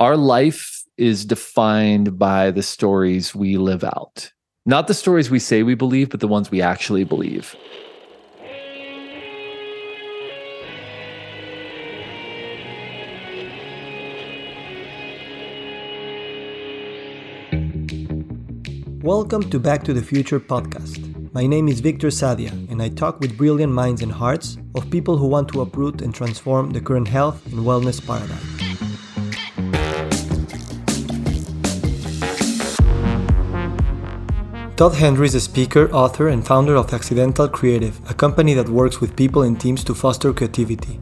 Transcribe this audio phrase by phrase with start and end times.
[0.00, 4.32] Our life is defined by the stories we live out.
[4.64, 7.56] Not the stories we say we believe, but the ones we actually believe.
[19.02, 21.34] Welcome to Back to the Future podcast.
[21.34, 25.16] My name is Victor Sadia, and I talk with brilliant minds and hearts of people
[25.16, 28.57] who want to uproot and transform the current health and wellness paradigm.
[34.78, 39.00] Todd Henry is a speaker, author, and founder of Accidental Creative, a company that works
[39.00, 41.00] with people and teams to foster creativity.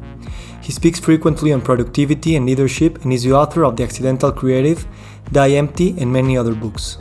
[0.62, 4.82] He speaks frequently on productivity and leadership and is the author of The Accidental Creative,
[5.30, 6.96] Die Empty, and many other books.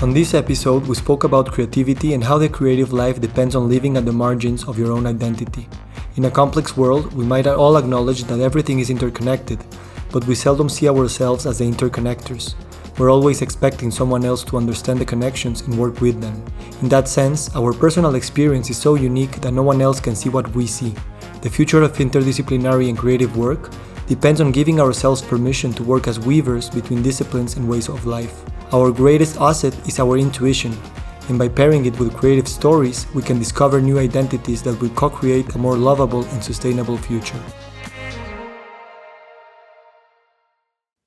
[0.00, 3.98] On this episode, we spoke about creativity and how the creative life depends on living
[3.98, 5.68] at the margins of your own identity.
[6.16, 9.62] In a complex world, we might all acknowledge that everything is interconnected,
[10.10, 12.54] but we seldom see ourselves as the interconnectors.
[12.98, 16.42] We're always expecting someone else to understand the connections and work with them.
[16.82, 20.28] In that sense, our personal experience is so unique that no one else can see
[20.28, 20.92] what we see.
[21.42, 23.70] The future of interdisciplinary and creative work
[24.08, 28.42] depends on giving ourselves permission to work as weavers between disciplines and ways of life.
[28.72, 30.76] Our greatest asset is our intuition,
[31.28, 35.08] and by pairing it with creative stories, we can discover new identities that will co
[35.08, 37.40] create a more lovable and sustainable future.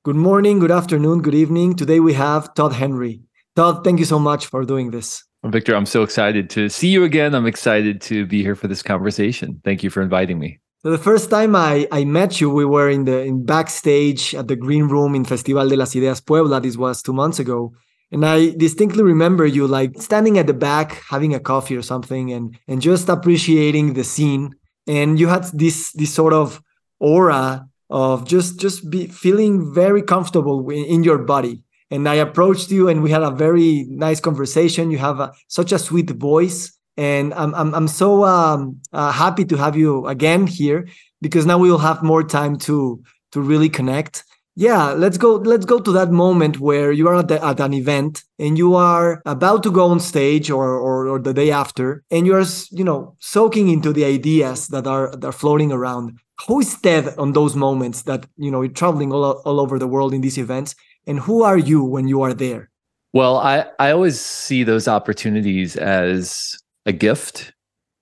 [0.03, 1.75] Good morning, good afternoon, good evening.
[1.75, 3.21] Today we have Todd Henry.
[3.55, 5.23] Todd, thank you so much for doing this.
[5.45, 7.35] Victor, I'm so excited to see you again.
[7.35, 9.61] I'm excited to be here for this conversation.
[9.63, 10.59] Thank you for inviting me.
[10.81, 14.47] So the first time I, I met you, we were in the in backstage at
[14.47, 16.59] the green room in Festival de las Ideas Puebla.
[16.59, 17.71] This was two months ago.
[18.11, 22.33] And I distinctly remember you like standing at the back, having a coffee or something,
[22.33, 24.55] and and just appreciating the scene.
[24.87, 26.59] And you had this this sort of
[26.99, 31.61] aura of just just be feeling very comfortable in your body.
[31.91, 34.91] And i approached you and we had a very nice conversation.
[34.91, 36.71] You have a, such a sweet voice.
[36.97, 40.87] And i'm i'm, I'm so um, uh, happy to have you again here
[41.21, 43.03] because now we will have more time to
[43.33, 44.23] to really connect.
[44.55, 47.73] Yeah let's go let's go to that moment where you are at, the, at an
[47.73, 52.03] event and you are about to go on stage or, or, or the day after
[52.11, 56.59] and you're you know soaking into the ideas that are that are floating around who
[56.59, 60.13] is Ted on those moments that you know you're traveling all, all over the world
[60.13, 60.75] in these events?
[61.07, 62.69] And who are you when you are there?
[63.13, 67.53] Well i i always see those opportunities as a gift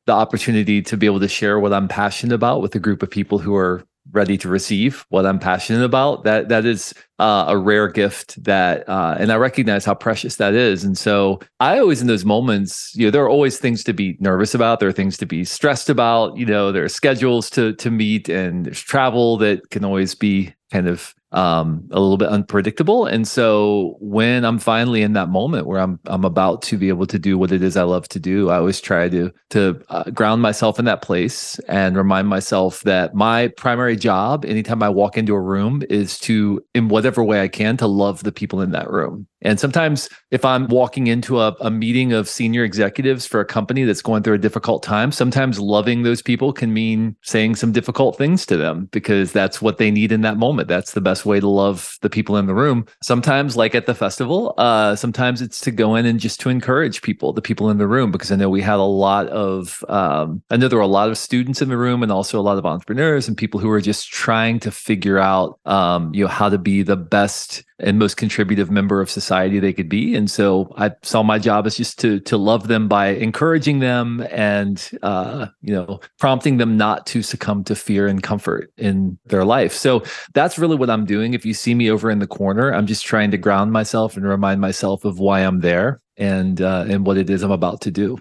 [0.06, 3.10] the opportunity to be able to share what i'm passionate about with a group of
[3.10, 6.24] people who are ready to receive what I'm passionate about.
[6.24, 10.54] That that is uh, a rare gift that, uh, and I recognize how precious that
[10.54, 10.84] is.
[10.84, 14.18] And so I always in those moments, you know, there are always things to be
[14.20, 14.80] nervous about.
[14.80, 16.38] There are things to be stressed about.
[16.38, 20.54] You know, there are schedules to to meet, and there's travel that can always be
[20.72, 23.06] kind of um, a little bit unpredictable.
[23.06, 27.08] And so when I'm finally in that moment where I'm I'm about to be able
[27.08, 30.10] to do what it is I love to do, I always try to to uh,
[30.12, 35.18] ground myself in that place and remind myself that my primary job, anytime I walk
[35.18, 38.72] into a room, is to in whatever way I can to love the people in
[38.72, 39.28] that room.
[39.42, 43.84] And sometimes, if I'm walking into a, a meeting of senior executives for a company
[43.84, 48.18] that's going through a difficult time, sometimes loving those people can mean saying some difficult
[48.18, 50.68] things to them because that's what they need in that moment.
[50.68, 52.86] That's the best way to love the people in the room.
[53.02, 57.02] Sometimes, like at the festival, uh, sometimes it's to go in and just to encourage
[57.02, 60.42] people, the people in the room, because I know we had a lot of, um,
[60.50, 62.58] I know there were a lot of students in the room and also a lot
[62.58, 66.50] of entrepreneurs and people who are just trying to figure out, um, you know, how
[66.50, 70.16] to be the best and most contributive member of society they could be.
[70.16, 74.26] And so I saw my job as just to to love them by encouraging them
[74.32, 79.46] and uh, you know prompting them not to succumb to fear and comfort in their
[79.46, 79.74] life.
[79.74, 80.04] So
[80.34, 81.34] that's really what I'm doing.
[81.34, 84.26] If you see me over in the corner, I'm just trying to ground myself and
[84.28, 87.92] remind myself of why I'm there and uh, and what it is I'm about to
[87.92, 88.18] do.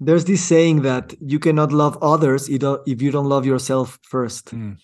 [0.00, 4.46] There's this saying that you cannot love others if you don't love yourself first.
[4.46, 4.78] Mm.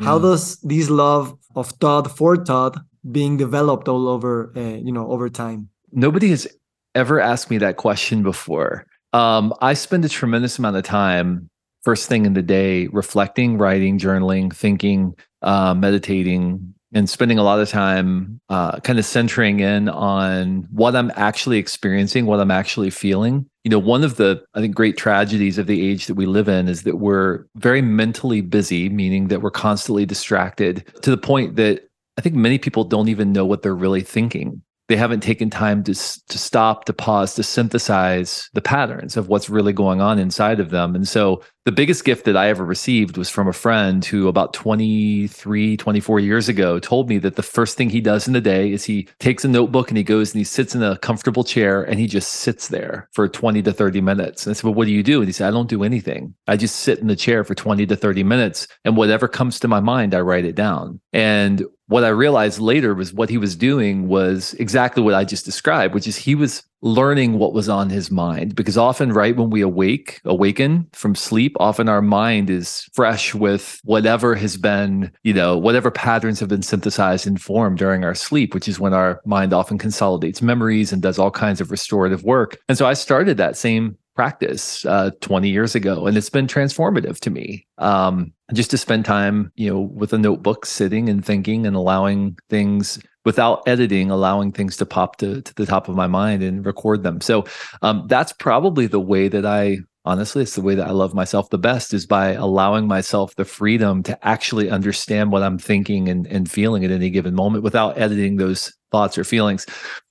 [0.00, 0.22] How mm.
[0.22, 2.78] does this love of Todd for Todd
[3.10, 5.68] being developed all over uh, you know over time.
[5.92, 6.46] Nobody has
[6.94, 8.86] ever asked me that question before.
[9.12, 11.48] Um, i spend a tremendous amount of time
[11.82, 17.60] first thing in the day reflecting writing journaling thinking uh, meditating and spending a lot
[17.60, 22.90] of time uh, kind of centering in on what i'm actually experiencing what i'm actually
[22.90, 23.46] feeling.
[23.64, 26.48] You know one of the i think great tragedies of the age that we live
[26.48, 31.56] in is that we're very mentally busy meaning that we're constantly distracted to the point
[31.56, 34.62] that I think many people don't even know what they're really thinking.
[34.88, 39.50] they haven't taken time to to stop, to pause, to synthesize the patterns of what's
[39.50, 40.94] really going on inside of them.
[40.94, 44.52] And so the biggest gift that I ever received was from a friend who about
[44.54, 48.70] 23, 24 years ago told me that the first thing he does in the day
[48.70, 51.82] is he takes a notebook and he goes and he sits in a comfortable chair
[51.82, 54.46] and he just sits there for 20 to 30 minutes.
[54.46, 55.18] And I said, Well, what do you do?
[55.18, 56.34] And he said, I don't do anything.
[56.46, 59.68] I just sit in the chair for 20 to 30 minutes and whatever comes to
[59.68, 61.00] my mind, I write it down.
[61.12, 65.44] And what I realized later was what he was doing was exactly what I just
[65.44, 68.54] described, which is he was learning what was on his mind.
[68.54, 73.80] Because often, right when we awake, awaken from sleep, often our mind is fresh with
[73.84, 78.52] whatever has been, you know, whatever patterns have been synthesized and formed during our sleep,
[78.52, 82.58] which is when our mind often consolidates memories and does all kinds of restorative work.
[82.68, 87.20] And so I started that same practice uh, 20 years ago and it's been transformative
[87.20, 87.66] to me.
[87.78, 92.36] Um, just to spend time you know with a notebook sitting and thinking and allowing
[92.48, 96.64] things without editing allowing things to pop to, to the top of my mind and
[96.64, 97.20] record them.
[97.20, 97.44] So
[97.82, 101.50] um, that's probably the way that i honestly it's the way that i love myself
[101.50, 106.28] the best is by allowing myself the freedom to actually understand what i'm thinking and,
[106.28, 109.66] and feeling at any given moment without editing those thoughts or feelings.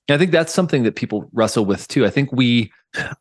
[0.08, 2.04] And i think that's something that people wrestle with too.
[2.06, 2.70] I think we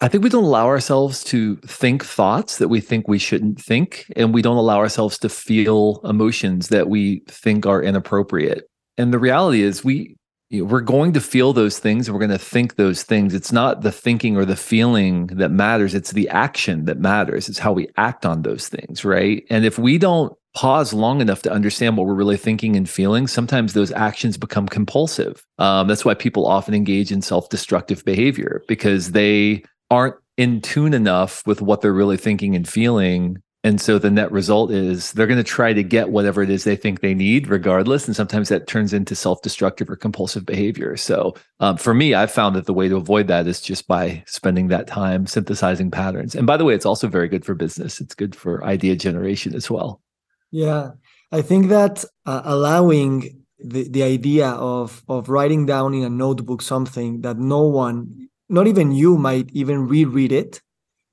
[0.01, 4.11] I think we don't allow ourselves to think thoughts that we think we shouldn't think,
[4.15, 8.69] and we don't allow ourselves to feel emotions that we think are inappropriate.
[8.97, 10.15] And the reality is, we
[10.49, 13.33] you know, we're going to feel those things and we're going to think those things.
[13.33, 17.49] It's not the thinking or the feeling that matters; it's the action that matters.
[17.49, 19.43] It's how we act on those things, right?
[19.49, 23.27] And if we don't pause long enough to understand what we're really thinking and feeling,
[23.27, 25.45] sometimes those actions become compulsive.
[25.59, 30.93] Um, that's why people often engage in self destructive behavior because they aren't in tune
[30.93, 33.41] enough with what they're really thinking and feeling.
[33.63, 36.65] And so the net result is they're going to try to get whatever it is
[36.65, 38.05] they think they need, regardless.
[38.05, 40.95] And sometimes that turns into self destructive or compulsive behavior.
[40.95, 44.23] So um, for me, I've found that the way to avoid that is just by
[44.27, 46.35] spending that time synthesizing patterns.
[46.35, 49.55] And by the way, it's also very good for business, it's good for idea generation
[49.55, 50.01] as well.
[50.51, 50.91] Yeah,
[51.31, 56.61] I think that uh, allowing the, the idea of of writing down in a notebook
[56.61, 60.61] something that no one, not even you, might even reread it,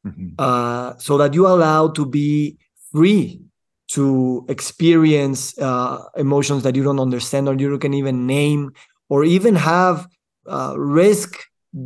[0.06, 0.28] mm-hmm.
[0.38, 2.58] uh, so that you allow to be
[2.92, 3.40] free
[3.88, 8.72] to experience uh, emotions that you don't understand or you can even name
[9.08, 10.08] or even have
[10.46, 11.38] uh, risk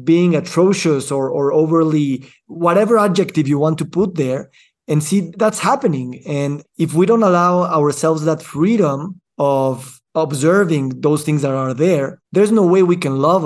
[0.04, 4.50] being atrocious or or overly whatever adjective you want to put there
[4.88, 6.23] and see that's happening.
[6.27, 12.19] And if we don't allow ourselves that freedom of observing those things that are there
[12.33, 13.44] there's no way we can love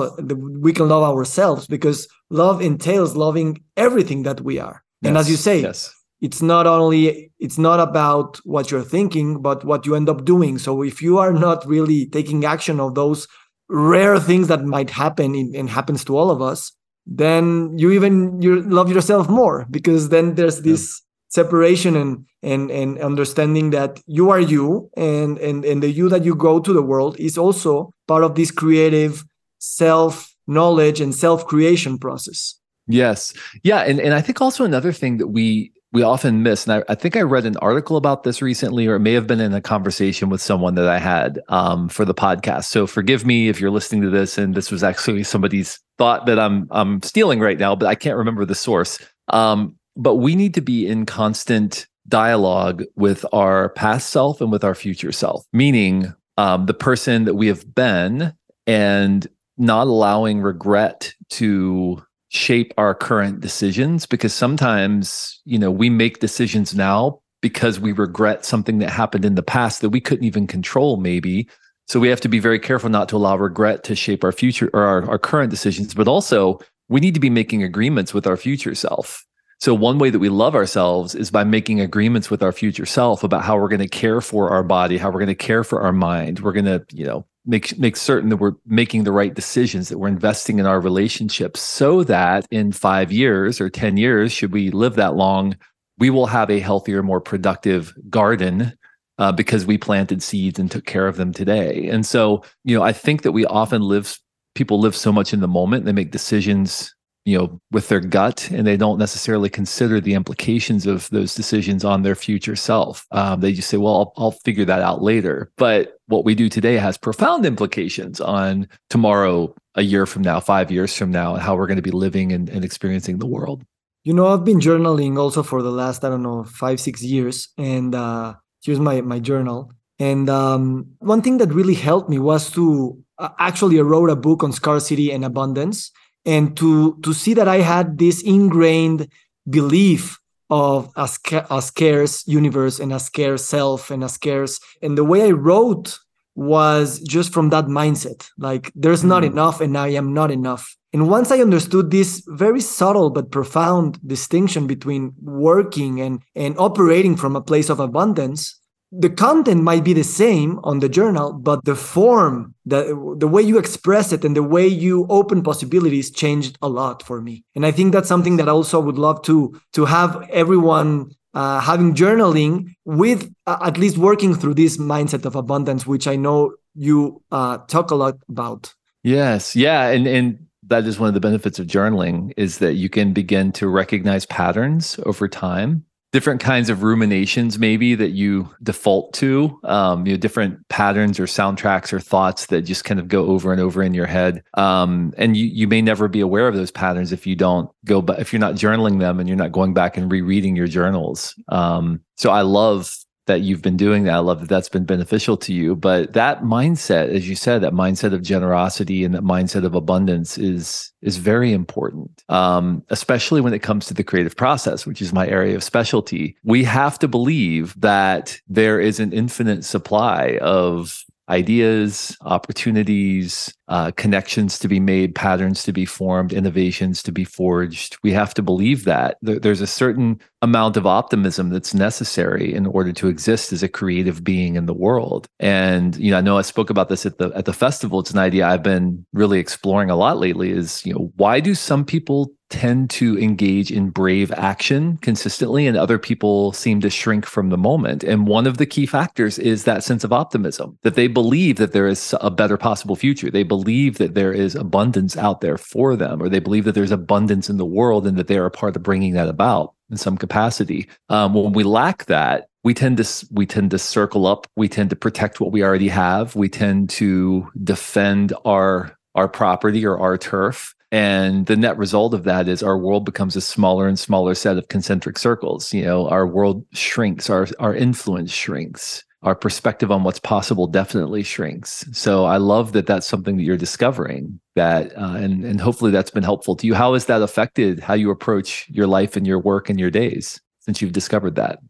[0.61, 4.83] we can love ourselves because love entails loving everything that we are.
[5.03, 5.93] Yes, and as you say yes.
[6.21, 10.59] it's not only it's not about what you're thinking but what you end up doing.
[10.59, 13.27] So if you are not really taking action of those
[13.69, 16.73] rare things that might happen and happens to all of us
[17.07, 22.99] then you even you love yourself more because then there's this separation and and and
[22.99, 26.83] understanding that you are you and and and the you that you go to the
[26.83, 29.25] world is also part of this creative
[29.59, 32.57] self knowledge and self creation process.
[32.87, 33.33] Yes.
[33.63, 36.93] Yeah and and i think also another thing that we we often miss and I,
[36.93, 39.53] I, think i read an article about this recently or it may have been in
[39.53, 42.65] a conversation with someone that i had um, for the podcast.
[42.65, 46.41] So forgive me if you're listening to this and this was actually somebody's thought that
[46.41, 48.99] i'm i'm stealing right now but i can't remember the source.
[49.29, 54.65] Um, but we need to be in constant dialogue with our past self and with
[54.65, 58.33] our future self, meaning um, the person that we have been
[58.67, 59.27] and
[59.59, 66.75] not allowing regret to shape our current decisions because sometimes you know we make decisions
[66.75, 70.97] now because we regret something that happened in the past that we couldn't even control
[70.97, 71.47] maybe.
[71.89, 74.71] So we have to be very careful not to allow regret to shape our future
[74.73, 78.37] or our, our current decisions but also we need to be making agreements with our
[78.37, 79.27] future self
[79.61, 83.23] so one way that we love ourselves is by making agreements with our future self
[83.23, 85.83] about how we're going to care for our body, how we're going to care for
[85.83, 86.41] our mind.
[86.41, 89.99] We're going to, you know, make make certain that we're making the right decisions, that
[89.99, 94.71] we're investing in our relationships so that in 5 years or 10 years should we
[94.71, 95.57] live that long,
[95.99, 98.73] we will have a healthier, more productive garden
[99.19, 101.87] uh, because we planted seeds and took care of them today.
[101.89, 104.19] And so, you know, I think that we often live
[104.55, 108.51] people live so much in the moment, they make decisions you know with their gut
[108.51, 113.07] and they don't necessarily consider the implications of those decisions on their future self.
[113.11, 115.51] Um, they just say well I'll, I'll, figure that out later.
[115.57, 120.71] But what we do today has profound implications on tomorrow a year from now five
[120.71, 123.65] years from now and how we're going to be living and, and experiencing the world.
[124.05, 127.49] You know i've been journaling also for the last i don't know five six years
[127.59, 129.73] and uh, here's my my journal.
[129.99, 134.17] And um, one thing that really helped me was to uh, actually I wrote a
[134.17, 135.93] book on scarcity and abundance,
[136.25, 139.09] and to to see that I had this ingrained
[139.49, 140.19] belief
[140.51, 141.09] of a,
[141.51, 145.99] a scarce universe and a scarce self and a scarce and the way I wrote
[146.35, 149.27] was just from that mindset like there's not mm.
[149.27, 154.01] enough and I am not enough and once I understood this very subtle but profound
[154.07, 158.60] distinction between working and, and operating from a place of abundance,
[158.93, 163.41] the content might be the same on the journal, but the form, the, the way
[163.41, 167.45] you express it and the way you open possibilities changed a lot for me.
[167.55, 171.61] And I think that's something that I also would love to, to have everyone uh,
[171.61, 176.55] having journaling with uh, at least working through this mindset of abundance, which I know
[176.75, 178.75] you uh, talk a lot about.
[179.05, 179.55] Yes.
[179.55, 179.89] Yeah.
[179.89, 183.53] And, and that is one of the benefits of journaling is that you can begin
[183.53, 190.07] to recognize patterns over time different kinds of ruminations maybe that you default to um,
[190.07, 193.61] you know different patterns or soundtracks or thoughts that just kind of go over and
[193.61, 194.43] over in your head.
[194.55, 198.03] Um, and you you may never be aware of those patterns if you don't go
[198.03, 201.35] but if you're not journaling them and you're not going back and rereading your journals.
[201.49, 202.95] Um, so i love
[203.27, 204.15] that you've been doing that.
[204.15, 205.77] I love that that's been beneficial to you.
[205.77, 210.39] But that mindset, as you said, that mindset of generosity and that mindset of abundance
[210.39, 215.13] is is very important, um, especially when it comes to the creative process, which is
[215.13, 216.37] my area of specialty.
[216.45, 224.59] We have to believe that there is an infinite supply of ideas, opportunities, uh, connections
[224.59, 227.97] to be made, patterns to be formed, innovations to be forged.
[228.03, 232.93] We have to believe that there's a certain amount of optimism that's necessary in order
[232.93, 235.29] to exist as a creative being in the world.
[235.39, 238.01] And you know, I know I spoke about this at the at the festival.
[238.01, 240.51] It's an idea I've been really exploring a lot lately.
[240.51, 245.77] Is you know, why do some people tend to engage in brave action consistently and
[245.77, 248.05] other people seem to shrink from the moment.
[248.05, 251.73] And one of the key factors is that sense of optimism that they believe that
[251.73, 253.31] there is a better possible future.
[253.31, 256.91] They believe that there is abundance out there for them or they believe that there's
[256.91, 259.97] abundance in the world and that they are a part of bringing that about in
[259.97, 260.89] some capacity.
[261.09, 264.47] Um, when we lack that we tend to we tend to circle up.
[264.55, 266.37] We tend to protect what we already have.
[266.37, 272.25] We tend to defend our our property or our turf and the net result of
[272.25, 275.73] that is our world becomes a smaller and smaller set of concentric circles.
[275.73, 281.23] You know, our world shrinks, our our influence shrinks, our perspective on what's possible definitely
[281.23, 281.85] shrinks.
[281.93, 284.41] So I love that that's something that you're discovering.
[284.57, 286.75] That uh, and and hopefully that's been helpful to you.
[286.75, 290.41] How has that affected how you approach your life and your work and your days
[290.59, 291.61] since you've discovered that?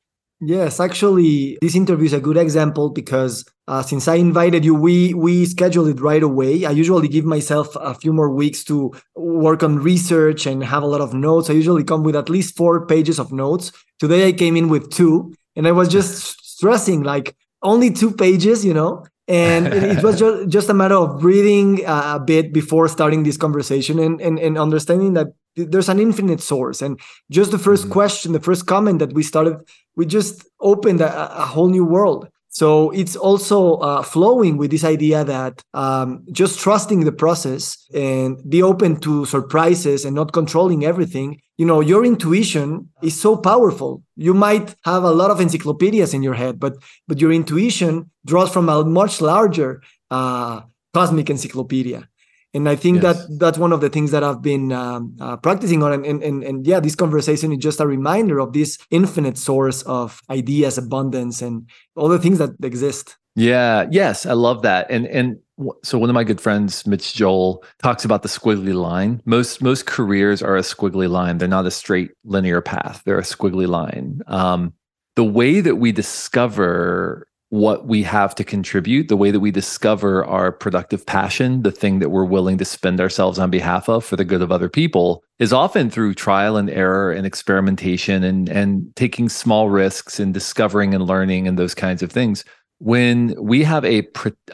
[0.40, 5.14] Yes, actually, this interview is a good example because uh, since I invited you, we
[5.14, 6.64] we scheduled it right away.
[6.64, 10.88] I usually give myself a few more weeks to work on research and have a
[10.88, 11.48] lot of notes.
[11.48, 13.70] I usually come with at least four pages of notes.
[14.00, 18.64] Today I came in with two, and I was just stressing like only two pages,
[18.64, 19.06] you know.
[19.28, 24.00] And it was just, just a matter of breathing a bit before starting this conversation
[24.00, 26.98] and, and, and understanding that there's an infinite source and
[27.30, 27.92] just the 1st mm-hmm.
[27.92, 29.56] question the first comment that we started
[29.96, 34.84] we just opened a, a whole new world so it's also uh, flowing with this
[34.84, 40.84] idea that um, just trusting the process and be open to surprises and not controlling
[40.84, 44.02] everything you know your intuition is so powerful.
[44.16, 46.74] You might have a lot of encyclopedias in your head but
[47.06, 50.62] but your intuition draws from a much larger uh,
[50.94, 52.09] cosmic encyclopedia
[52.54, 53.26] and i think yes.
[53.26, 55.92] that that's one of the things that i've been um, uh, practicing on.
[55.92, 59.82] And, and, and, and yeah this conversation is just a reminder of this infinite source
[59.82, 63.16] of ideas abundance and all the things that exist.
[63.36, 63.86] Yeah.
[63.90, 64.90] Yes i love that.
[64.90, 65.38] And and
[65.84, 69.20] so one of my good friends mitch joel talks about the squiggly line.
[69.24, 71.38] Most most careers are a squiggly line.
[71.38, 73.02] They're not a straight linear path.
[73.04, 74.20] They're a squiggly line.
[74.26, 74.72] Um,
[75.16, 80.24] the way that we discover what we have to contribute, the way that we discover
[80.24, 84.14] our productive passion, the thing that we're willing to spend ourselves on behalf of for
[84.14, 88.94] the good of other people, is often through trial and error and experimentation and, and
[88.94, 92.44] taking small risks and discovering and learning and those kinds of things.
[92.78, 93.98] When we have a,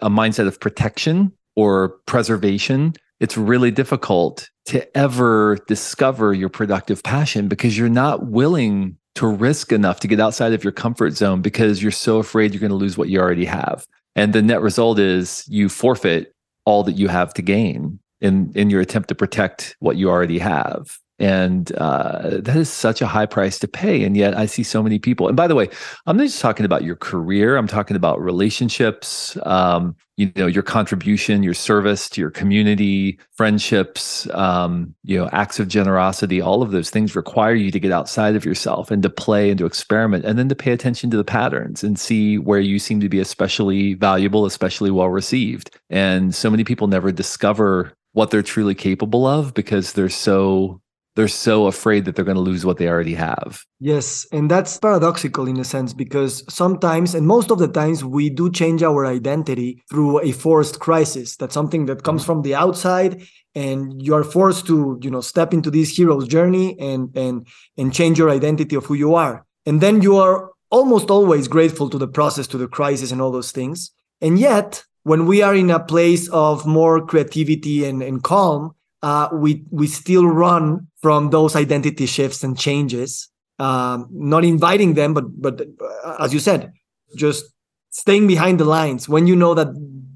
[0.00, 7.46] a mindset of protection or preservation, it's really difficult to ever discover your productive passion
[7.46, 11.82] because you're not willing to risk enough to get outside of your comfort zone because
[11.82, 13.86] you're so afraid you're going to lose what you already have.
[14.14, 16.32] And the net result is you forfeit
[16.64, 20.38] all that you have to gain in in your attempt to protect what you already
[20.38, 20.98] have.
[21.18, 24.04] And uh, that is such a high price to pay.
[24.04, 25.28] And yet I see so many people.
[25.28, 25.68] And by the way,
[26.06, 30.62] I'm not just talking about your career, I'm talking about relationships, um, you know, your
[30.62, 36.70] contribution, your service to your community, friendships, um, you know, acts of generosity, all of
[36.70, 40.24] those things require you to get outside of yourself and to play and to experiment
[40.24, 43.20] and then to pay attention to the patterns and see where you seem to be
[43.20, 45.70] especially valuable, especially well received.
[45.90, 50.80] And so many people never discover what they're truly capable of because they're so
[51.16, 53.64] they're so afraid that they're going to lose what they already have.
[53.80, 58.30] Yes, and that's paradoxical in a sense because sometimes and most of the times we
[58.30, 61.36] do change our identity through a forced crisis.
[61.36, 62.32] That's something that comes mm-hmm.
[62.32, 66.78] from the outside and you are forced to, you know, step into this hero's journey
[66.78, 67.46] and and
[67.78, 69.44] and change your identity of who you are.
[69.64, 73.32] And then you are almost always grateful to the process, to the crisis and all
[73.32, 73.90] those things.
[74.20, 78.75] And yet, when we are in a place of more creativity and, and calm,
[79.06, 83.28] uh, we we still run from those identity shifts and changes,
[83.60, 86.72] um, not inviting them, but but uh, as you said,
[87.16, 87.44] just
[87.90, 89.68] staying behind the lines when you know that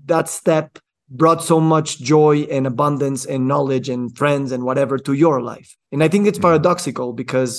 [0.07, 5.13] that step brought so much joy and abundance and knowledge and friends and whatever to
[5.13, 5.77] your life.
[5.93, 6.49] And I think it's mm-hmm.
[6.49, 7.53] paradoxical because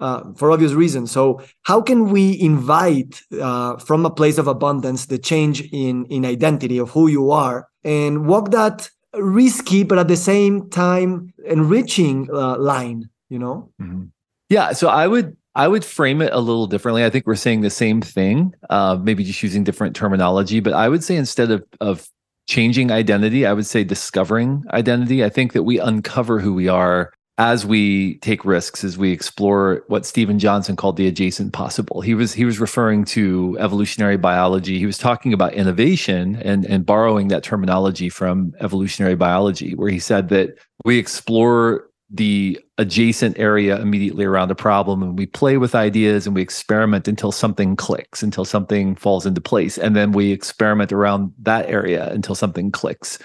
[0.00, 1.10] uh, for obvious reasons.
[1.10, 6.24] So, how can we invite uh, from a place of abundance the change in in
[6.24, 12.28] identity of who you are and walk that risky but at the same time enriching
[12.32, 13.08] uh, line?
[13.28, 13.70] You know.
[13.80, 14.04] Mm-hmm.
[14.48, 14.72] Yeah.
[14.72, 17.04] So I would I would frame it a little differently.
[17.04, 20.60] I think we're saying the same thing, uh, maybe just using different terminology.
[20.60, 22.08] But I would say instead of of
[22.48, 25.24] changing identity, I would say discovering identity.
[25.24, 29.84] I think that we uncover who we are as we take risks, as we explore
[29.88, 32.00] what Steven Johnson called the adjacent possible.
[32.00, 34.78] He was he was referring to evolutionary biology.
[34.78, 39.98] He was talking about innovation and and borrowing that terminology from evolutionary biology, where he
[39.98, 45.74] said that we explore the adjacent area immediately around a problem and we play with
[45.74, 50.30] ideas and we experiment until something clicks until something falls into place and then we
[50.30, 53.18] experiment around that area until something clicks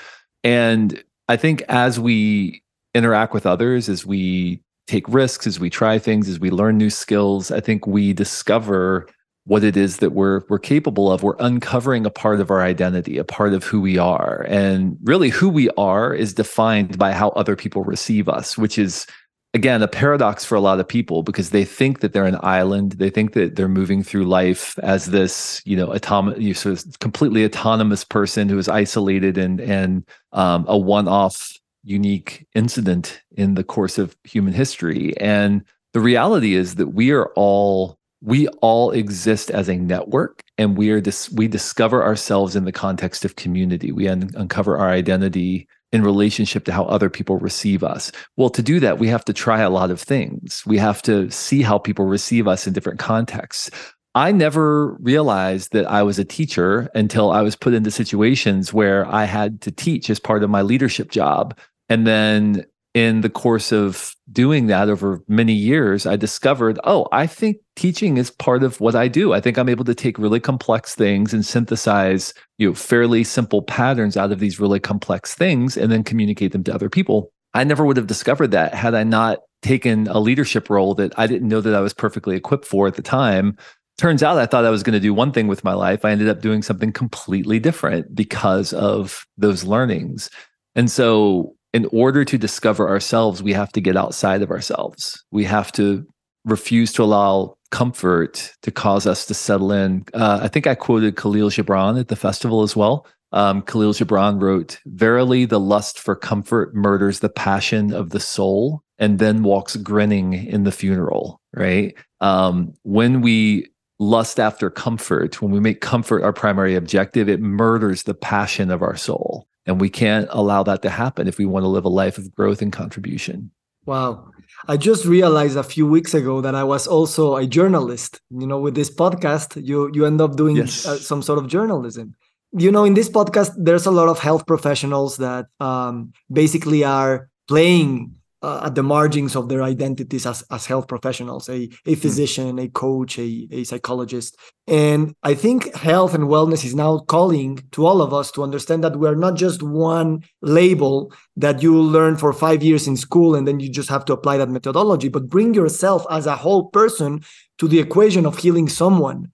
[0.46, 2.64] and i think as we
[2.94, 6.90] interact with others, as we take risks, as we try things, as we learn new
[6.90, 9.08] skills, I think we discover
[9.46, 11.24] what it is that we're we're capable of.
[11.24, 14.46] We're uncovering a part of our identity, a part of who we are.
[14.50, 19.08] And really who we are is defined by how other people receive us, which is
[19.54, 22.92] again a paradox for a lot of people because they think that they're an island
[22.94, 27.00] they think that they're moving through life as this you know autonomous you sort of
[27.00, 33.64] completely autonomous person who is isolated and and um, a one-off unique incident in the
[33.64, 35.16] course of human history.
[35.18, 40.76] And the reality is that we are all we all exist as a network and
[40.76, 43.92] we are dis- we discover ourselves in the context of community.
[43.92, 48.12] We un- uncover our identity in relationship to how other people receive us.
[48.36, 50.64] Well to do that we have to try a lot of things.
[50.66, 53.72] We have to see how people receive us in different contexts.
[54.14, 59.06] I never realized that I was a teacher until I was put into situations where
[59.06, 61.56] I had to teach as part of my leadership job
[61.90, 67.28] and then in the course of doing that over many years, I discovered, oh, I
[67.28, 69.34] think teaching is part of what I do.
[69.34, 73.62] I think I'm able to take really complex things and synthesize, you know, fairly simple
[73.62, 77.32] patterns out of these really complex things and then communicate them to other people.
[77.54, 81.28] I never would have discovered that had I not taken a leadership role that I
[81.28, 83.58] didn't know that I was perfectly equipped for at the time.
[83.98, 86.04] Turns out I thought I was going to do one thing with my life.
[86.04, 90.32] I ended up doing something completely different because of those learnings.
[90.76, 95.24] And so in order to discover ourselves, we have to get outside of ourselves.
[95.32, 96.06] We have to
[96.46, 100.06] refuse to allow comfort to cause us to settle in.
[100.14, 103.06] Uh, I think I quoted Kahlil Gibran at the festival as well.
[103.34, 108.82] Um, Kahlil Gibran wrote, Verily, the lust for comfort murders the passion of the soul
[108.98, 111.94] and then walks grinning in the funeral, right?
[112.22, 113.68] Um, when we
[114.00, 118.82] lust after comfort, when we make comfort our primary objective, it murders the passion of
[118.82, 119.48] our soul.
[119.68, 122.34] And we can't allow that to happen if we want to live a life of
[122.34, 123.52] growth and contribution.
[123.86, 124.32] Wow.
[124.68, 128.22] I just realized a few weeks ago that I was also a journalist.
[128.30, 130.86] You know, with this podcast, you you end up doing yes.
[130.86, 132.16] uh, some sort of journalism.
[132.54, 137.30] You know, in this podcast, there's a lot of health professionals that um, basically are
[137.48, 141.94] playing uh, at the margins of their identities as, as health professionals a, a hmm.
[141.94, 147.60] physician a coach a, a psychologist and i think health and wellness is now calling
[147.72, 151.80] to all of us to understand that we are not just one label that you
[151.82, 155.10] learn for five years in school and then you just have to apply that methodology
[155.10, 157.20] but bring yourself as a whole person
[157.58, 159.32] to the equation of healing someone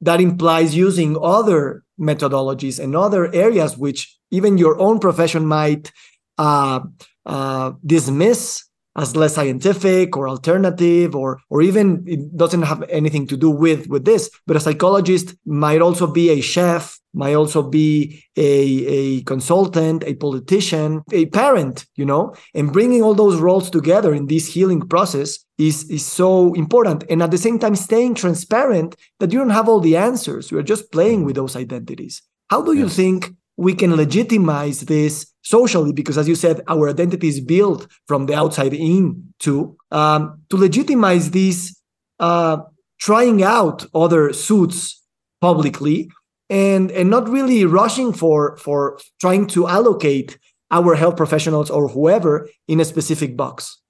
[0.00, 5.92] that implies using other methodologies and other areas which even your own profession might
[6.38, 6.80] uh,
[7.26, 8.64] uh, dismiss
[8.96, 13.86] as less scientific or alternative or or even it doesn't have anything to do with
[13.88, 19.22] with this but a psychologist might also be a chef might also be a, a
[19.22, 22.34] consultant a politician a parent you know?
[22.54, 27.22] And bringing all those roles together in this healing process is is so important and
[27.22, 30.50] at the same time staying transparent that you don't have all the answers.
[30.50, 32.22] You're just playing with those identities.
[32.48, 37.28] How do you think we can legitimize this socially because as you said our identity
[37.28, 41.80] is built from the outside in too um, to legitimize this
[42.20, 42.58] uh,
[43.00, 45.02] trying out other suits
[45.40, 46.10] publicly
[46.48, 50.38] and and not really rushing for for trying to allocate
[50.70, 53.80] our health professionals or whoever in a specific box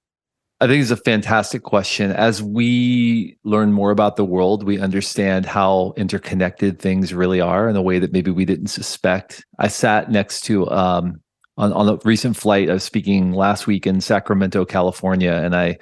[0.59, 2.11] I think it's a fantastic question.
[2.11, 7.75] As we learn more about the world, we understand how interconnected things really are in
[7.75, 9.45] a way that maybe we didn't suspect.
[9.59, 11.21] I sat next to um,
[11.57, 12.71] on on a recent flight.
[12.71, 15.77] I was speaking last week in Sacramento, California, and I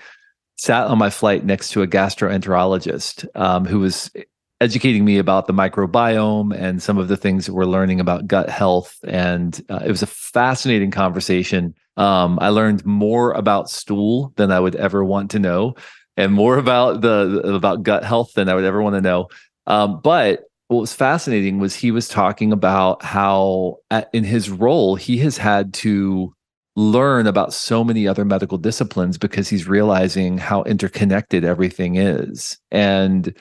[0.58, 4.12] sat on my flight next to a gastroenterologist um, who was
[4.60, 8.50] educating me about the microbiome and some of the things that we're learning about gut
[8.50, 8.98] health.
[9.06, 14.60] And uh, it was a fascinating conversation um, I learned more about stool than I
[14.60, 15.76] would ever want to know,
[16.18, 19.28] and more about the about gut health than I would ever want to know.
[19.68, 24.96] Um, but what was fascinating was he was talking about how at, in his role
[24.96, 26.34] he has had to
[26.76, 33.34] learn about so many other medical disciplines because he's realizing how interconnected everything is and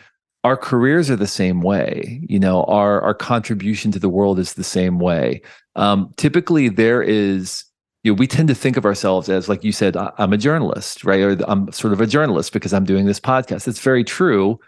[0.44, 4.54] our careers are the same way you know our our contribution to the world is
[4.54, 5.40] the same way
[5.74, 7.64] um, typically there is
[8.04, 11.04] you know, we tend to think of ourselves as, like you said, I'm a journalist,
[11.04, 11.20] right?
[11.20, 13.66] Or I'm sort of a journalist because I'm doing this podcast.
[13.66, 14.60] It's very true.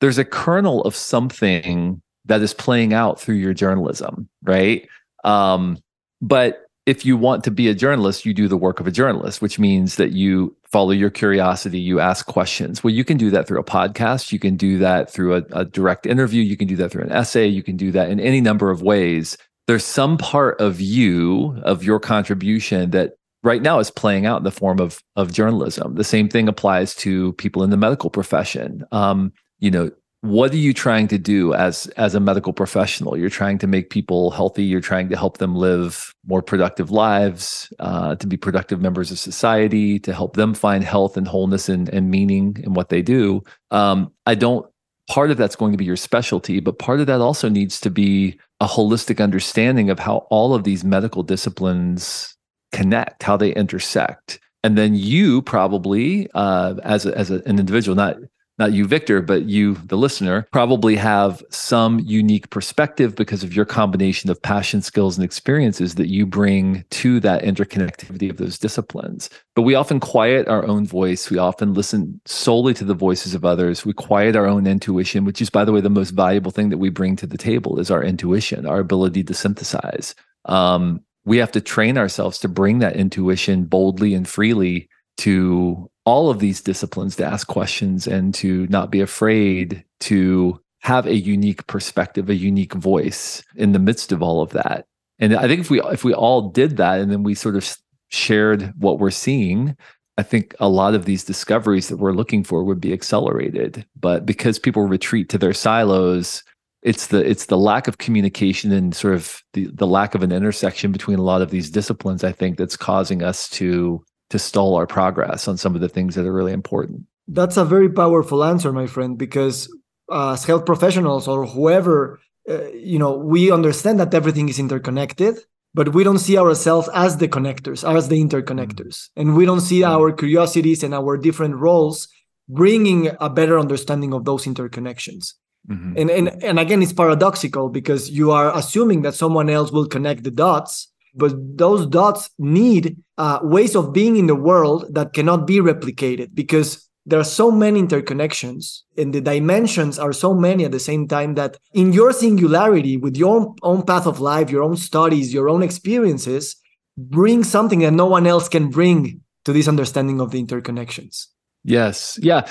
[0.00, 4.88] There's a kernel of something that is playing out through your journalism, right?
[5.24, 5.78] Um,
[6.22, 9.42] but if you want to be a journalist, you do the work of a journalist,
[9.42, 12.82] which means that you follow your curiosity, you ask questions.
[12.82, 15.64] Well, you can do that through a podcast, you can do that through a, a
[15.66, 18.40] direct interview, you can do that through an essay, you can do that in any
[18.40, 19.36] number of ways
[19.70, 23.12] there's some part of you of your contribution that
[23.44, 25.94] right now is playing out in the form of of journalism.
[25.94, 28.84] The same thing applies to people in the medical profession.
[28.90, 33.16] Um, you know what are you trying to do as as a medical professional?
[33.16, 34.64] You're trying to make people healthy.
[34.64, 39.20] You're trying to help them live more productive lives uh, to be productive members of
[39.20, 43.44] society to help them find health and wholeness and, and meaning in what they do.
[43.70, 44.66] Um, i don't
[45.08, 47.90] part of that's going to be your specialty, but part of that also needs to
[47.90, 52.36] be a holistic understanding of how all of these medical disciplines
[52.72, 54.38] connect, how they intersect.
[54.62, 58.16] And then you probably, uh, as a, as a, an individual, not
[58.60, 63.64] not you, Victor, but you, the listener, probably have some unique perspective because of your
[63.64, 69.30] combination of passion, skills, and experiences that you bring to that interconnectivity of those disciplines.
[69.56, 71.30] But we often quiet our own voice.
[71.30, 73.86] We often listen solely to the voices of others.
[73.86, 76.78] We quiet our own intuition, which is, by the way, the most valuable thing that
[76.78, 80.14] we bring to the table is our intuition, our ability to synthesize.
[80.44, 86.28] Um, we have to train ourselves to bring that intuition boldly and freely to all
[86.28, 91.64] of these disciplines to ask questions and to not be afraid to have a unique
[91.68, 94.86] perspective, a unique voice in the midst of all of that.
[95.20, 97.76] And I think if we if we all did that and then we sort of
[98.08, 99.76] shared what we're seeing,
[100.18, 103.86] I think a lot of these discoveries that we're looking for would be accelerated.
[103.94, 106.42] But because people retreat to their silos,
[106.82, 110.32] it's the it's the lack of communication and sort of the, the lack of an
[110.32, 114.76] intersection between a lot of these disciplines, I think, that's causing us to to stall
[114.76, 117.06] our progress on some of the things that are really important.
[117.28, 119.68] That's a very powerful answer, my friend, because
[120.10, 125.38] uh, as health professionals or whoever, uh, you know, we understand that everything is interconnected,
[125.74, 128.96] but we don't see ourselves as the connectors, as the interconnectors.
[128.96, 129.20] Mm-hmm.
[129.20, 129.92] And we don't see mm-hmm.
[129.92, 132.08] our curiosities and our different roles
[132.48, 135.34] bringing a better understanding of those interconnections.
[135.68, 135.92] Mm-hmm.
[135.96, 140.24] And, and and again, it's paradoxical because you are assuming that someone else will connect
[140.24, 145.46] the dots, but those dots need uh, ways of being in the world that cannot
[145.46, 150.72] be replicated because there are so many interconnections and the dimensions are so many at
[150.72, 154.76] the same time that in your singularity with your own, path of life your own
[154.76, 156.56] studies your own experiences
[156.96, 161.26] bring something that no one else can bring to this understanding of the interconnections.
[161.64, 162.18] Yes.
[162.22, 162.46] Yeah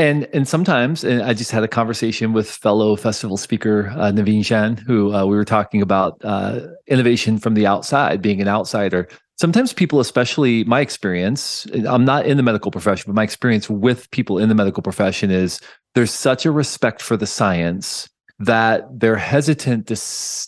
[0.00, 4.44] and and sometimes and i just had a conversation with fellow festival speaker uh, naveen
[4.44, 9.08] Shan, who uh, we were talking about uh, innovation from the outside being an outsider.
[9.38, 14.10] Sometimes people especially my experience i'm not in the medical profession but my experience with
[14.10, 15.60] people in the medical profession is
[15.94, 18.08] there's such a respect for the science
[18.38, 19.96] that they're hesitant to,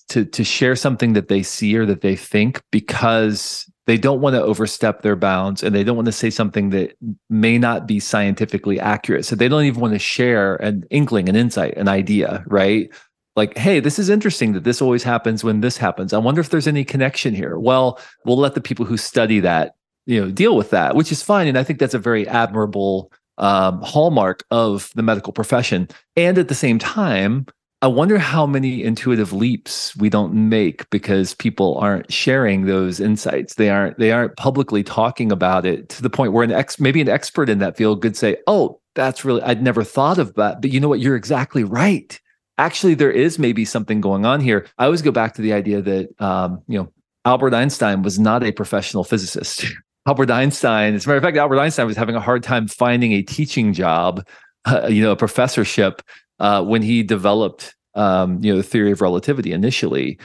[0.09, 4.35] to to share something that they see or that they think because they don't want
[4.35, 6.97] to overstep their bounds and they don't want to say something that
[7.29, 9.25] may not be scientifically accurate.
[9.25, 12.89] So they don't even want to share an inkling, an insight, an idea, right?
[13.35, 16.13] Like, hey, this is interesting that this always happens when this happens.
[16.13, 17.59] I wonder if there's any connection here.
[17.59, 19.75] Well, we'll let the people who study that,
[20.07, 21.49] you know, deal with that, which is fine.
[21.49, 25.89] And I think that's a very admirable um, hallmark of the medical profession.
[26.15, 27.47] And at the same time,
[27.83, 33.55] I wonder how many intuitive leaps we don't make because people aren't sharing those insights.
[33.55, 37.01] They aren't they aren't publicly talking about it to the point where an ex maybe
[37.01, 40.63] an expert in that field could say, "Oh, that's really I'd never thought of that."
[40.63, 41.01] But you know what?
[41.01, 42.21] You're exactly right.
[42.57, 44.65] Actually, there is maybe something going on here.
[44.79, 46.93] I always go back to the idea that um, you know
[47.25, 49.67] Albert Einstein was not a professional physicist.
[50.07, 53.13] Albert Einstein, as a matter of fact, Albert Einstein was having a hard time finding
[53.13, 54.25] a teaching job,
[54.67, 56.01] uh, you know, a professorship
[56.39, 60.19] uh, when he developed, um, you know, the theory of relativity initially,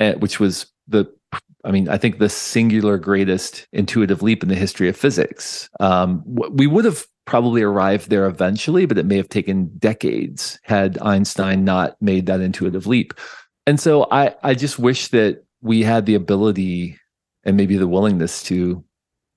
[0.00, 1.06] uh, which was the,
[1.64, 5.68] I mean, I think the singular greatest intuitive leap in the history of physics.
[5.80, 10.98] Um, we would have probably arrived there eventually, but it may have taken decades had
[10.98, 13.14] Einstein not made that intuitive leap.
[13.66, 16.98] And so I, I just wish that we had the ability
[17.44, 18.84] and maybe the willingness to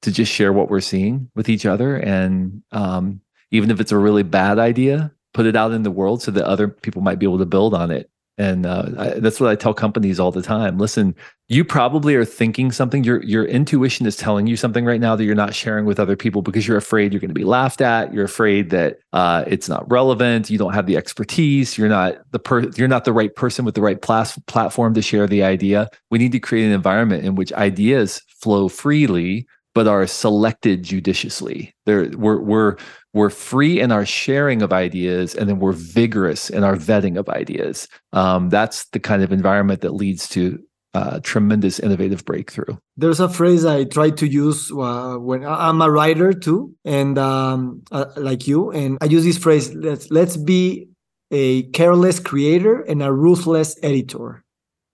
[0.04, 3.98] to just share what we're seeing with each other and um, even if it's a
[3.98, 7.26] really bad idea put it out in the world so that other people might be
[7.28, 10.44] able to build on it and uh, I, that's what I tell companies all the
[10.44, 10.78] time.
[10.78, 11.16] Listen,
[11.48, 13.04] you probably are thinking something.
[13.04, 16.16] Your your intuition is telling you something right now that you're not sharing with other
[16.16, 18.14] people because you're afraid you're going to be laughed at.
[18.14, 20.52] You're afraid that uh, it's not relevant.
[20.52, 21.78] You don't have the expertise.
[21.80, 25.02] You're not the per- You're not the right person with the right plas- platform to
[25.02, 25.90] share the idea.
[26.12, 29.48] We need to create an environment in which ideas flow freely
[29.78, 31.72] but are selected judiciously.
[31.86, 32.78] We're, we're,
[33.14, 37.30] we're free in our sharing of ideas, and then we're vigorous in our vetting of
[37.30, 37.88] ideas.
[38.12, 40.58] Um, that's the kind of environment that leads to
[40.96, 42.76] uh, tremendous innovative breakthrough.
[42.96, 47.84] There's a phrase I try to use uh, when I'm a writer too, and um,
[47.92, 50.90] uh, like you, and I use this phrase: "Let's let's be
[51.30, 54.44] a careless creator and a ruthless editor."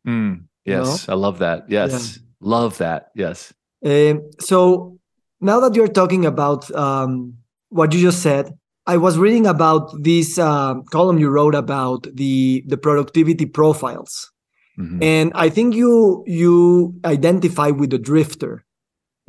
[0.05, 0.97] Mm, yes, you know?
[1.07, 1.69] I love that.
[1.69, 2.23] Yes, yeah.
[2.41, 3.11] love that.
[3.15, 3.53] Yes.
[3.83, 4.97] Um, so
[5.41, 7.35] now that you're talking about um,
[7.69, 12.63] what you just said, I was reading about this uh, column you wrote about the
[12.67, 14.31] the productivity profiles,
[14.77, 15.01] mm-hmm.
[15.01, 18.65] and I think you you identify with the drifter,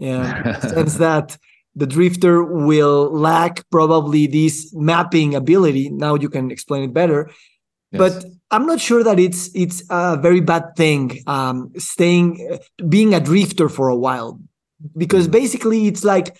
[0.01, 1.39] and sense that
[1.77, 5.91] the drifter will lack probably this mapping ability.
[5.91, 7.31] Now you can explain it better,
[7.93, 7.99] yes.
[7.99, 13.21] but I'm not sure that it's it's a very bad thing um, staying being a
[13.21, 14.41] drifter for a while
[14.97, 16.37] because basically it's like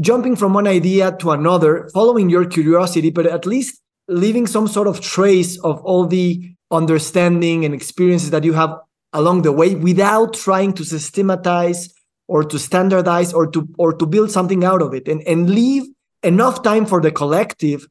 [0.00, 4.88] jumping from one idea to another, following your curiosity, but at least leaving some sort
[4.88, 8.76] of trace of all the understanding and experiences that you have
[9.12, 11.92] along the way without trying to systematize
[12.28, 15.82] or to standardize or to or to build something out of it and, and leave
[16.22, 17.86] enough time for the collective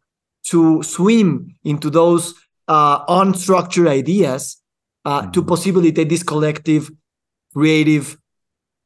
[0.46, 2.34] to swim into those
[2.70, 4.62] uh, unstructured ideas
[5.04, 5.32] uh, mm-hmm.
[5.32, 6.90] to possibilitate this collective
[7.54, 8.18] creative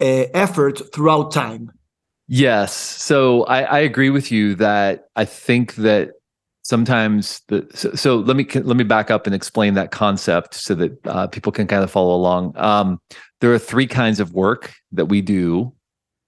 [0.03, 1.71] effort throughout time.
[2.27, 2.73] Yes.
[2.73, 6.11] So I, I agree with you that i think that
[6.63, 10.73] sometimes the so, so, let me let me back up and explain that concept so
[10.75, 12.57] that uh, people can kind of follow along.
[12.57, 12.99] Um,
[13.41, 15.73] there are three kinds of work that we do.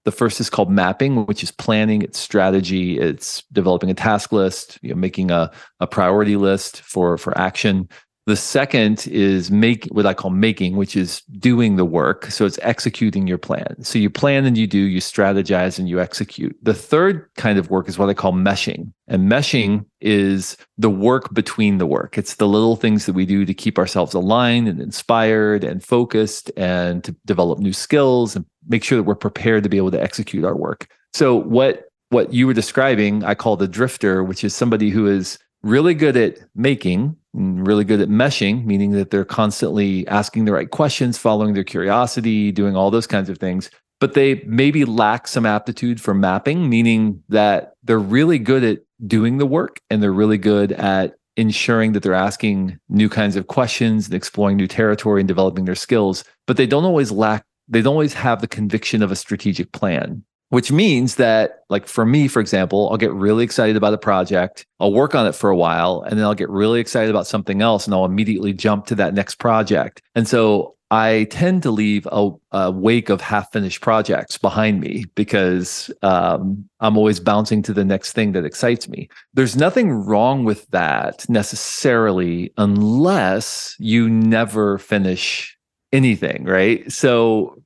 [0.04, 4.78] The first is called mapping, which is planning, it's strategy, it's developing a task list,
[4.80, 7.88] you know, making a, a priority list for, for action.
[8.26, 12.26] The second is make what I call making, which is doing the work.
[12.26, 13.84] So it's executing your plan.
[13.84, 16.56] So you plan and you do, you strategize and you execute.
[16.60, 18.92] The third kind of work is what I call meshing.
[19.06, 22.18] And meshing is the work between the work.
[22.18, 26.50] It's the little things that we do to keep ourselves aligned and inspired and focused
[26.56, 30.02] and to develop new skills and make sure that we're prepared to be able to
[30.02, 30.88] execute our work.
[31.12, 35.38] So what what you were describing, I call the drifter, which is somebody who is
[35.62, 40.70] really good at making, really good at meshing, meaning that they're constantly asking the right
[40.70, 43.70] questions, following their curiosity, doing all those kinds of things.
[44.00, 49.38] But they maybe lack some aptitude for mapping, meaning that they're really good at doing
[49.38, 54.06] the work and they're really good at ensuring that they're asking new kinds of questions
[54.06, 56.24] and exploring new territory and developing their skills.
[56.46, 60.24] But they don't always lack, they don't always have the conviction of a strategic plan
[60.50, 64.66] which means that like for me for example i'll get really excited about a project
[64.80, 67.62] i'll work on it for a while and then i'll get really excited about something
[67.62, 70.02] else and i'll immediately jump to that next project.
[70.14, 75.04] And so i tend to leave a, a wake of half finished projects behind me
[75.16, 79.08] because um, i'm always bouncing to the next thing that excites me.
[79.34, 85.56] There's nothing wrong with that necessarily unless you never finish
[85.92, 86.90] anything right?
[86.92, 87.62] So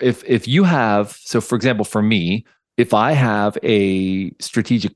[0.00, 2.44] if if you have so for example for me
[2.76, 4.92] if i have a strategic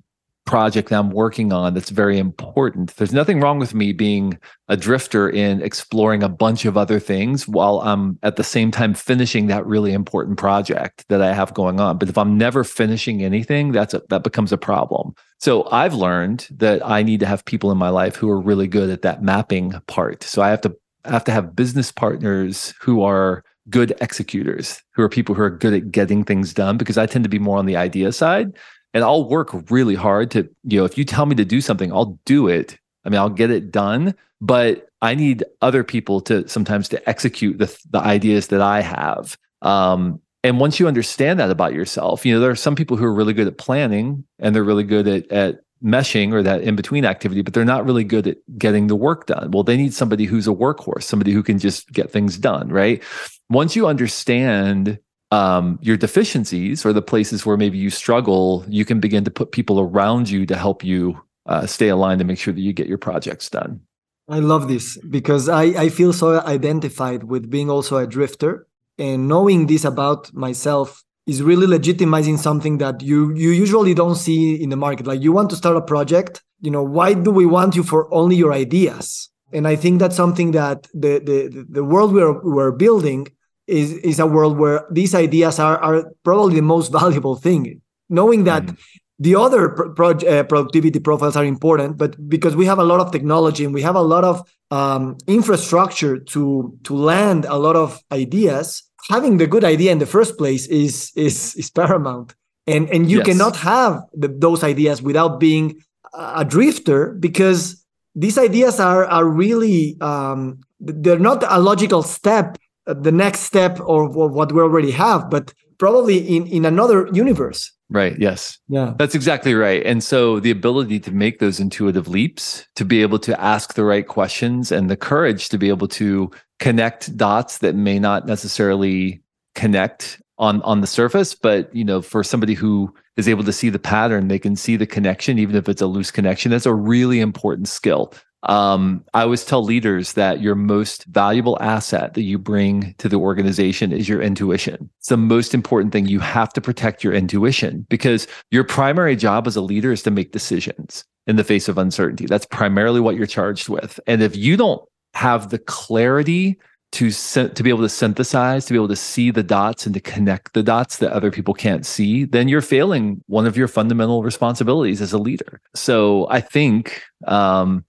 [0.46, 4.78] project that i'm working on that's very important there's nothing wrong with me being a
[4.78, 9.48] drifter in exploring a bunch of other things while i'm at the same time finishing
[9.48, 11.98] that really important project that i have going on.
[11.98, 15.14] But if i'm never finishing anything that's a, that becomes a problem.
[15.38, 18.68] So i've learned that i need to have people in my life who are really
[18.68, 20.22] good at that mapping part.
[20.22, 20.74] So i have to
[21.04, 25.50] I have to have business partners who are good executors, who are people who are
[25.50, 28.56] good at getting things done, because I tend to be more on the idea side.
[28.94, 31.92] And I'll work really hard to, you know, if you tell me to do something,
[31.92, 32.78] I'll do it.
[33.04, 37.58] I mean, I'll get it done, but I need other people to sometimes to execute
[37.58, 39.36] the, the ideas that I have.
[39.62, 43.04] Um, and once you understand that about yourself, you know, there are some people who
[43.04, 46.76] are really good at planning and they're really good at, at meshing or that in
[46.76, 49.50] between activity, but they're not really good at getting the work done.
[49.50, 53.02] Well, they need somebody who's a workhorse, somebody who can just get things done, right?
[53.48, 54.98] Once you understand
[55.30, 59.52] um, your deficiencies or the places where maybe you struggle, you can begin to put
[59.52, 62.86] people around you to help you uh, stay aligned and make sure that you get
[62.86, 63.80] your projects done.
[64.28, 68.66] I love this because I, I feel so identified with being also a drifter
[68.98, 74.60] and knowing this about myself is really legitimizing something that you you usually don't see
[74.60, 77.46] in the market like you want to start a project you know why do we
[77.46, 81.84] want you for only your ideas and i think that's something that the the the
[81.84, 83.28] world we're we're building
[83.66, 88.44] is is a world where these ideas are are probably the most valuable thing knowing
[88.44, 88.76] that mm.
[89.18, 93.00] the other pro- pro- uh, productivity profiles are important but because we have a lot
[93.00, 94.36] of technology and we have a lot of
[94.70, 100.06] um, infrastructure to to land a lot of ideas having the good idea in the
[100.06, 102.34] first place is is is paramount
[102.66, 103.26] and and you yes.
[103.26, 105.80] cannot have the, those ideas without being
[106.14, 112.94] a drifter because these ideas are are really um, they're not a logical step uh,
[112.94, 117.72] the next step of, of what we already have but probably in in another universe
[117.90, 118.18] Right.
[118.18, 118.58] Yes.
[118.68, 118.92] Yeah.
[118.98, 119.82] That's exactly right.
[119.86, 123.84] And so the ability to make those intuitive leaps, to be able to ask the
[123.84, 129.22] right questions and the courage to be able to connect dots that may not necessarily
[129.54, 133.68] connect on on the surface but you know for somebody who is able to see
[133.68, 136.50] the pattern they can see the connection even if it's a loose connection.
[136.50, 138.14] That's a really important skill.
[138.44, 143.16] Um, i always tell leaders that your most valuable asset that you bring to the
[143.16, 144.88] organization is your intuition.
[145.00, 146.06] It's the most important thing.
[146.06, 150.12] You have to protect your intuition because your primary job as a leader is to
[150.12, 152.26] make decisions in the face of uncertainty.
[152.26, 153.98] That's primarily what you're charged with.
[154.06, 156.58] And if you don't have the clarity
[156.92, 160.00] to to be able to synthesize, to be able to see the dots and to
[160.00, 164.22] connect the dots that other people can't see, then you're failing one of your fundamental
[164.22, 165.60] responsibilities as a leader.
[165.74, 167.84] So I think um,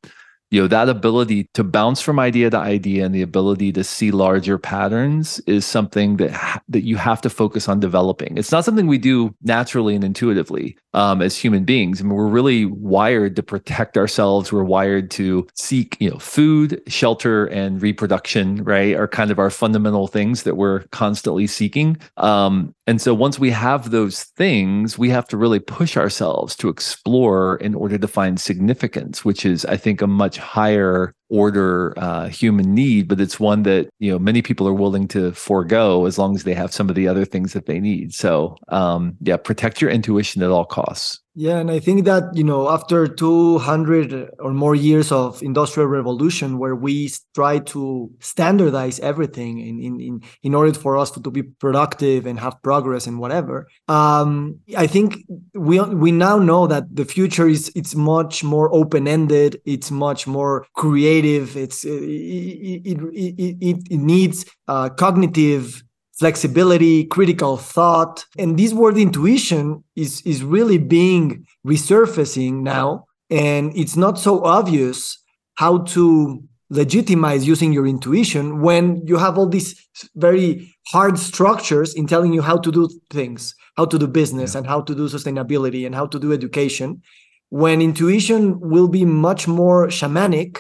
[0.52, 4.12] you know that ability to bounce from idea to idea and the ability to see
[4.12, 8.38] larger patterns is something that ha- that you have to focus on developing.
[8.38, 12.02] It's not something we do naturally and intuitively um, as human beings.
[12.02, 14.52] I mean, we're really wired to protect ourselves.
[14.52, 19.52] We're wired to seek you know food shelter and reproduction right are kind of our
[19.52, 21.98] fundamental things that we're constantly seeking.
[22.18, 26.70] Um, and so once we have those things we have to really push ourselves to
[26.70, 32.28] explore in order to find significance which is i think a much higher order uh,
[32.28, 36.18] human need, but it's one that you know many people are willing to forego as
[36.18, 38.14] long as they have some of the other things that they need.
[38.14, 41.22] So um, yeah, protect your intuition at all costs.
[41.36, 46.58] Yeah, and I think that you know after 200 or more years of industrial revolution,
[46.58, 51.32] where we try to standardize everything in in in, in order for us to, to
[51.32, 56.94] be productive and have progress and whatever, um, I think we we now know that
[56.94, 59.62] the future is it's much more open ended.
[59.66, 61.19] It's much more creative.
[61.26, 65.84] It's it it, it, it, it needs uh, cognitive
[66.20, 68.26] flexibility, critical thought.
[68.38, 73.06] And this word intuition is, is really being resurfacing now.
[73.30, 75.18] And it's not so obvious
[75.56, 82.06] how to legitimize using your intuition when you have all these very hard structures in
[82.06, 84.60] telling you how to do things, how to do business, yeah.
[84.60, 87.02] and how to do sustainability and how to do education.
[87.50, 90.60] When intuition will be much more shamanic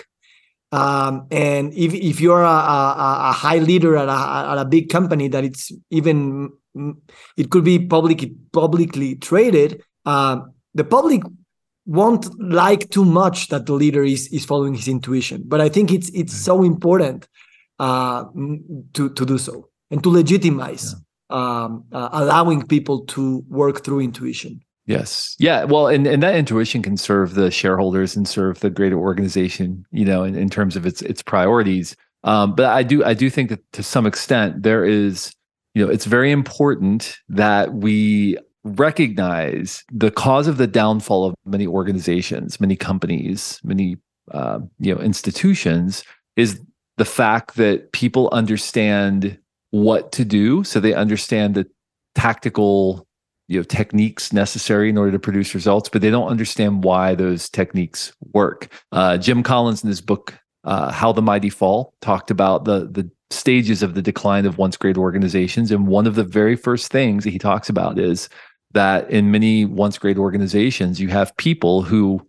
[0.71, 4.89] um, and if, if you're a, a, a high leader at a, at a big
[4.89, 6.51] company that it's even
[7.37, 10.41] it could be public publicly traded uh,
[10.73, 11.23] the public
[11.85, 15.43] won't like too much that the leader is is following his intuition.
[15.45, 17.27] But i think it's it's so important
[17.79, 18.25] uh,
[18.93, 21.37] to to do so and to legitimize yeah.
[21.37, 25.35] um, uh, allowing people to work through intuition Yes.
[25.37, 25.65] Yeah.
[25.65, 30.03] Well, and, and that intuition can serve the shareholders and serve the greater organization, you
[30.03, 31.95] know, in, in terms of its its priorities.
[32.23, 35.31] Um, but I do I do think that to some extent there is
[35.75, 41.67] you know, it's very important that we recognize the cause of the downfall of many
[41.67, 43.97] organizations, many companies, many
[44.31, 46.03] uh, you know institutions
[46.35, 46.59] is
[46.97, 49.37] the fact that people understand
[49.69, 51.67] what to do, so they understand the
[52.15, 53.05] tactical
[53.49, 57.49] you know techniques necessary in order to produce results, but they don't understand why those
[57.49, 58.71] techniques work.
[58.91, 63.09] Uh, Jim Collins in his book uh, "How the Mighty Fall" talked about the the
[63.31, 67.23] stages of the decline of once great organizations, and one of the very first things
[67.23, 68.29] that he talks about is
[68.73, 72.25] that in many once great organizations, you have people who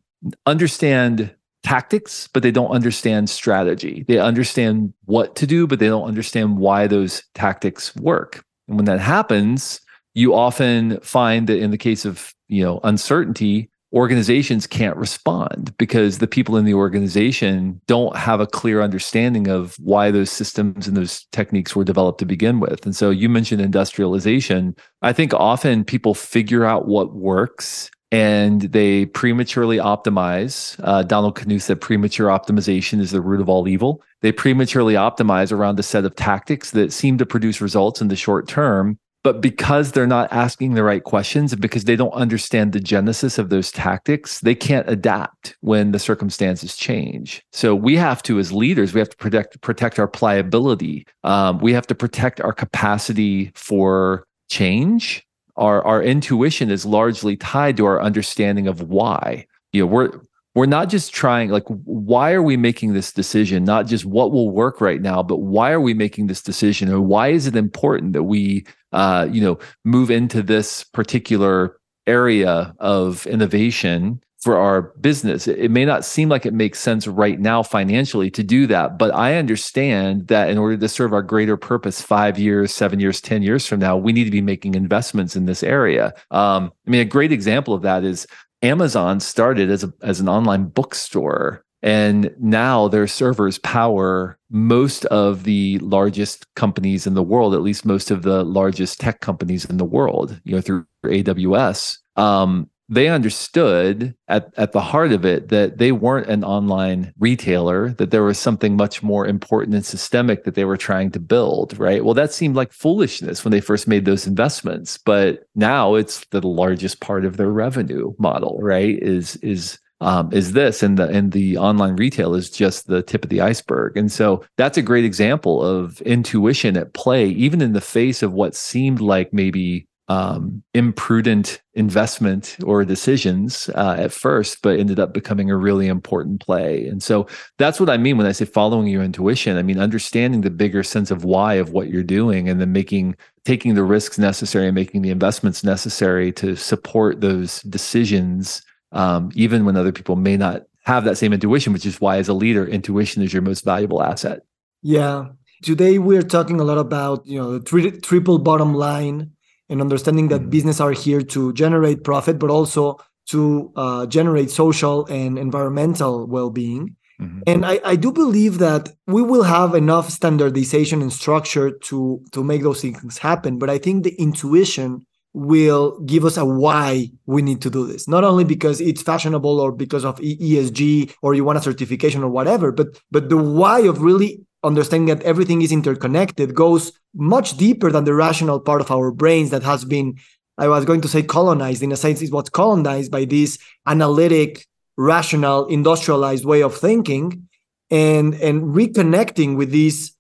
[0.47, 4.07] understand tactics, but they don't understand strategy.
[4.09, 8.43] They understand what to do, but they don't understand why those tactics work.
[8.69, 9.83] And when that happens,
[10.15, 16.19] you often find that in the case of you know uncertainty, organizations can't respond because
[16.19, 20.97] the people in the organization don't have a clear understanding of why those systems and
[20.97, 22.85] those techniques were developed to begin with.
[22.85, 24.77] And so you mentioned industrialization.
[25.03, 30.79] I think often people figure out what works and they prematurely optimize.
[30.83, 34.03] Uh, Donald Knuth said premature optimization is the root of all evil.
[34.21, 38.17] They prematurely optimize around a set of tactics that seem to produce results in the
[38.17, 38.99] short term.
[39.23, 43.37] But because they're not asking the right questions and because they don't understand the genesis
[43.37, 47.43] of those tactics, they can't adapt when the circumstances change.
[47.53, 51.07] So we have to, as leaders, we have to protect protect our pliability.
[51.23, 57.77] Um, we have to protect our capacity for change our our intuition is largely tied
[57.77, 60.11] to our understanding of why you know we're
[60.55, 64.51] we're not just trying like why are we making this decision not just what will
[64.51, 68.13] work right now but why are we making this decision or why is it important
[68.15, 71.77] that we uh you know move into this particular
[72.07, 75.47] area of innovation for our business.
[75.47, 79.15] It may not seem like it makes sense right now financially to do that, but
[79.15, 83.43] I understand that in order to serve our greater purpose five years, seven years, 10
[83.43, 86.15] years from now, we need to be making investments in this area.
[86.31, 88.27] Um, I mean, a great example of that is
[88.63, 91.65] Amazon started as, a, as an online bookstore.
[91.83, 97.85] And now their servers power most of the largest companies in the world, at least
[97.85, 101.99] most of the largest tech companies in the world, you know, through AWS.
[102.17, 107.91] Um, they understood at, at the heart of it that they weren't an online retailer,
[107.91, 111.79] that there was something much more important and systemic that they were trying to build,
[111.79, 112.05] right?
[112.05, 116.45] Well, that seemed like foolishness when they first made those investments, but now it's the
[116.45, 118.99] largest part of their revenue model, right?
[119.01, 123.25] Is is um, is this and the and the online retail is just the tip
[123.25, 127.73] of the iceberg and so that's a great example of intuition at play even in
[127.73, 134.59] the face of what seemed like maybe um, imprudent investment or decisions uh, at first,
[134.61, 136.89] but ended up becoming a really important play.
[136.89, 137.29] And so
[137.59, 139.57] that's what I mean when I say following your intuition.
[139.57, 143.15] I mean, understanding the bigger sense of why of what you're doing and then making,
[143.45, 148.63] taking the risks necessary and making the investments necessary to support those decisions,
[148.93, 152.29] um, even when other people may not have that same intuition, which is why, as
[152.29, 154.41] a leader, intuition is your most valuable asset.
[154.83, 155.29] Yeah.
[155.63, 159.33] Today we're talking a lot about you know the tri- triple bottom line
[159.69, 160.51] and understanding that mm-hmm.
[160.51, 166.97] business are here to generate profit, but also to uh, generate social and environmental well-being.
[167.21, 167.41] Mm-hmm.
[167.47, 172.43] And I, I do believe that we will have enough standardization and structure to to
[172.43, 173.59] make those things happen.
[173.59, 178.09] But I think the intuition will give us a why we need to do this.
[178.09, 182.31] Not only because it's fashionable or because of ESG or you want a certification or
[182.31, 187.91] whatever, but but the why of really understanding that everything is interconnected goes much deeper
[187.91, 190.15] than the rational part of our brains that has been
[190.59, 194.67] i was going to say colonized in a sense it was colonized by this analytic
[194.97, 197.49] rational industrialized way of thinking
[197.91, 200.13] and and reconnecting with this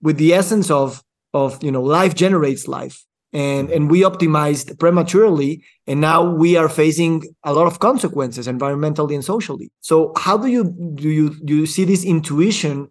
[0.00, 1.02] with the essence of
[1.34, 6.68] of you know life generates life and and we optimized prematurely and now we are
[6.68, 10.64] facing a lot of consequences environmentally and socially so how do you
[10.94, 12.88] do you do you see this intuition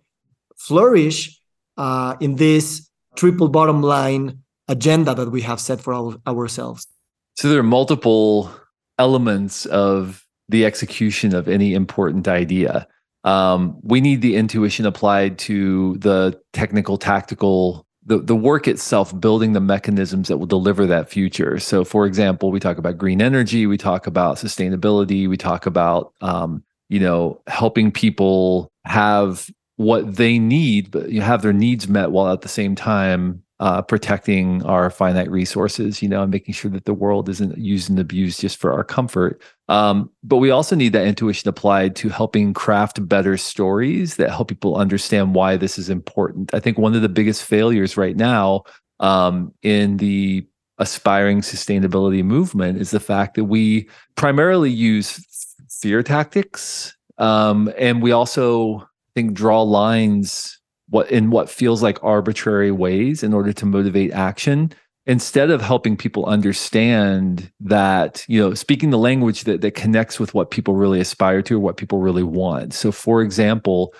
[0.57, 1.39] flourish
[1.77, 6.87] uh, in this triple bottom line agenda that we have set for our, ourselves.
[7.35, 8.51] So there are multiple
[8.99, 12.87] elements of the execution of any important idea.
[13.23, 19.51] Um, we need the intuition applied to the technical, tactical, the, the work itself, building
[19.51, 21.59] the mechanisms that will deliver that future.
[21.59, 26.13] So, for example, we talk about green energy, we talk about sustainability, we talk about
[26.21, 32.11] um, you know helping people have what they need, but you have their needs met
[32.11, 36.69] while at the same time uh, protecting our finite resources, you know, and making sure
[36.69, 39.41] that the world isn't used and abused just for our comfort.
[39.67, 44.47] Um, but we also need that intuition applied to helping craft better stories that help
[44.47, 46.53] people understand why this is important.
[46.53, 48.63] I think one of the biggest failures right now
[48.99, 50.45] um, in the
[50.77, 55.25] aspiring sustainability movement is the fact that we primarily use
[55.69, 58.85] fear tactics um, and we also I
[59.15, 60.56] think draw lines
[60.89, 64.71] what in what feels like arbitrary ways in order to motivate action
[65.05, 70.33] instead of helping people understand that you know speaking the language that, that connects with
[70.33, 72.73] what people really aspire to or what people really want.
[72.73, 73.93] So for example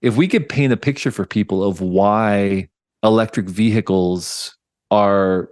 [0.00, 2.68] if we could paint a picture for people of why
[3.02, 4.56] electric vehicles
[4.90, 5.48] are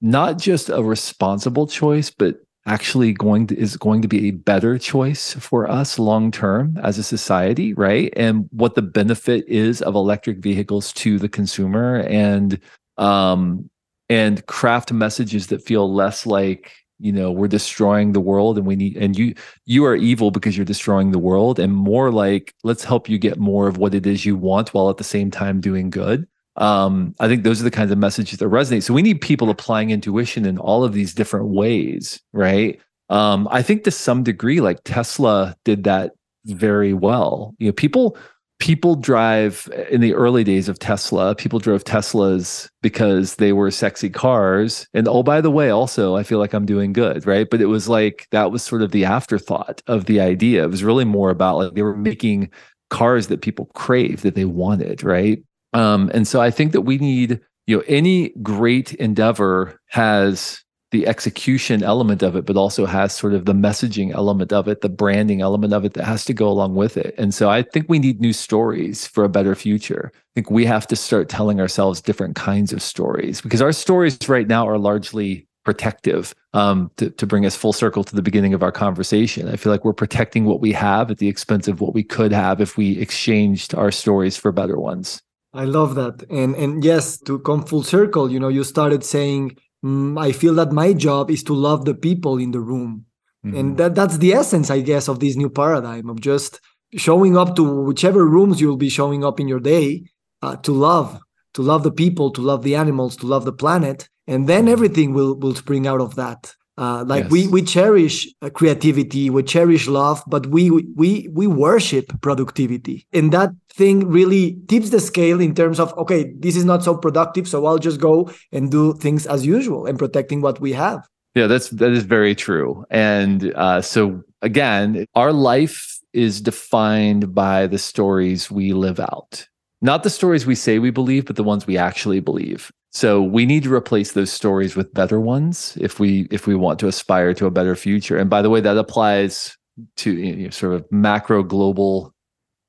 [0.00, 2.36] not just a responsible choice but
[2.66, 6.98] actually going to is going to be a better choice for us long term as
[6.98, 8.12] a society right?
[8.16, 12.60] And what the benefit is of electric vehicles to the consumer and
[12.98, 13.68] um
[14.10, 18.76] and craft messages that feel less like you know we're destroying the world and we
[18.76, 19.34] need and you
[19.64, 23.38] you are evil because you're destroying the world and more like let's help you get
[23.38, 27.14] more of what it is you want while at the same time doing good um,
[27.20, 28.82] I think those are the kinds of messages that resonate.
[28.82, 32.80] So we need people applying intuition in all of these different ways, right?
[33.08, 36.12] Um, I think to some degree, like Tesla did that
[36.46, 37.54] very well.
[37.58, 38.16] You know, people
[38.60, 44.10] people drive in the early days of Tesla, people drove Teslas because they were sexy
[44.10, 44.86] cars.
[44.92, 47.48] And oh, by the way, also, I feel like I'm doing good, right?
[47.50, 50.62] But it was like that was sort of the afterthought of the idea.
[50.62, 52.50] It was really more about like they were making
[52.90, 55.42] cars that people crave, that they wanted, right?
[55.72, 61.06] Um, and so I think that we need, you know, any great endeavor has the
[61.06, 64.88] execution element of it, but also has sort of the messaging element of it, the
[64.88, 67.14] branding element of it that has to go along with it.
[67.16, 70.10] And so I think we need new stories for a better future.
[70.14, 74.18] I think we have to start telling ourselves different kinds of stories because our stories
[74.28, 78.54] right now are largely protective um, to, to bring us full circle to the beginning
[78.54, 79.46] of our conversation.
[79.48, 82.32] I feel like we're protecting what we have at the expense of what we could
[82.32, 85.22] have if we exchanged our stories for better ones.
[85.52, 86.24] I love that.
[86.30, 90.54] And and yes, to come full circle, you know, you started saying, mm, I feel
[90.54, 93.06] that my job is to love the people in the room.
[93.44, 93.56] Mm-hmm.
[93.56, 96.60] And that that's the essence, I guess, of this new paradigm of just
[96.94, 100.04] showing up to whichever rooms you'll be showing up in your day
[100.42, 101.20] uh, to love,
[101.54, 104.72] to love the people, to love the animals, to love the planet, and then mm-hmm.
[104.72, 106.54] everything will will spring out of that.
[106.80, 107.30] Uh, like yes.
[107.30, 113.32] we we cherish uh, creativity, we cherish love, but we we we worship productivity, and
[113.32, 117.46] that thing really tips the scale in terms of okay, this is not so productive,
[117.46, 121.06] so I'll just go and do things as usual and protecting what we have.
[121.34, 122.86] Yeah, that's that is very true.
[122.88, 129.46] And uh, so again, our life is defined by the stories we live out,
[129.82, 132.70] not the stories we say we believe, but the ones we actually believe.
[132.92, 136.78] So we need to replace those stories with better ones if we if we want
[136.80, 138.18] to aspire to a better future.
[138.18, 139.56] And by the way, that applies
[139.96, 142.12] to you know, sort of macro global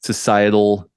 [0.04, 0.90] societal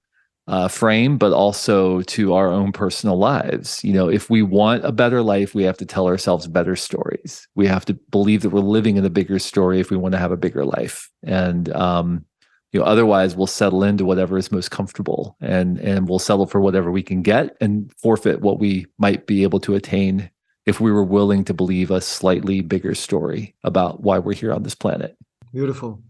[0.47, 3.83] uh, frame, but also to our own personal lives.
[3.83, 7.49] You know, if we want a better life, we have to tell ourselves better stories.
[7.55, 10.19] We have to believe that we're living in a bigger story if we want to
[10.19, 11.11] have a bigger life.
[11.23, 12.27] And um,
[12.75, 16.61] you know otherwise we'll settle into whatever is most comfortable and and we'll settle for
[16.61, 20.29] whatever we can get and forfeit what we might be able to attain
[20.67, 24.63] if we were willing to believe a slightly bigger story about why we're here on
[24.63, 25.17] this planet.
[25.53, 26.03] Beautiful.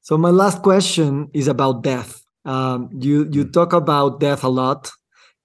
[0.00, 2.22] So my last question is about death.
[2.44, 3.50] Um, you you hmm.
[3.50, 4.90] talk about death a lot.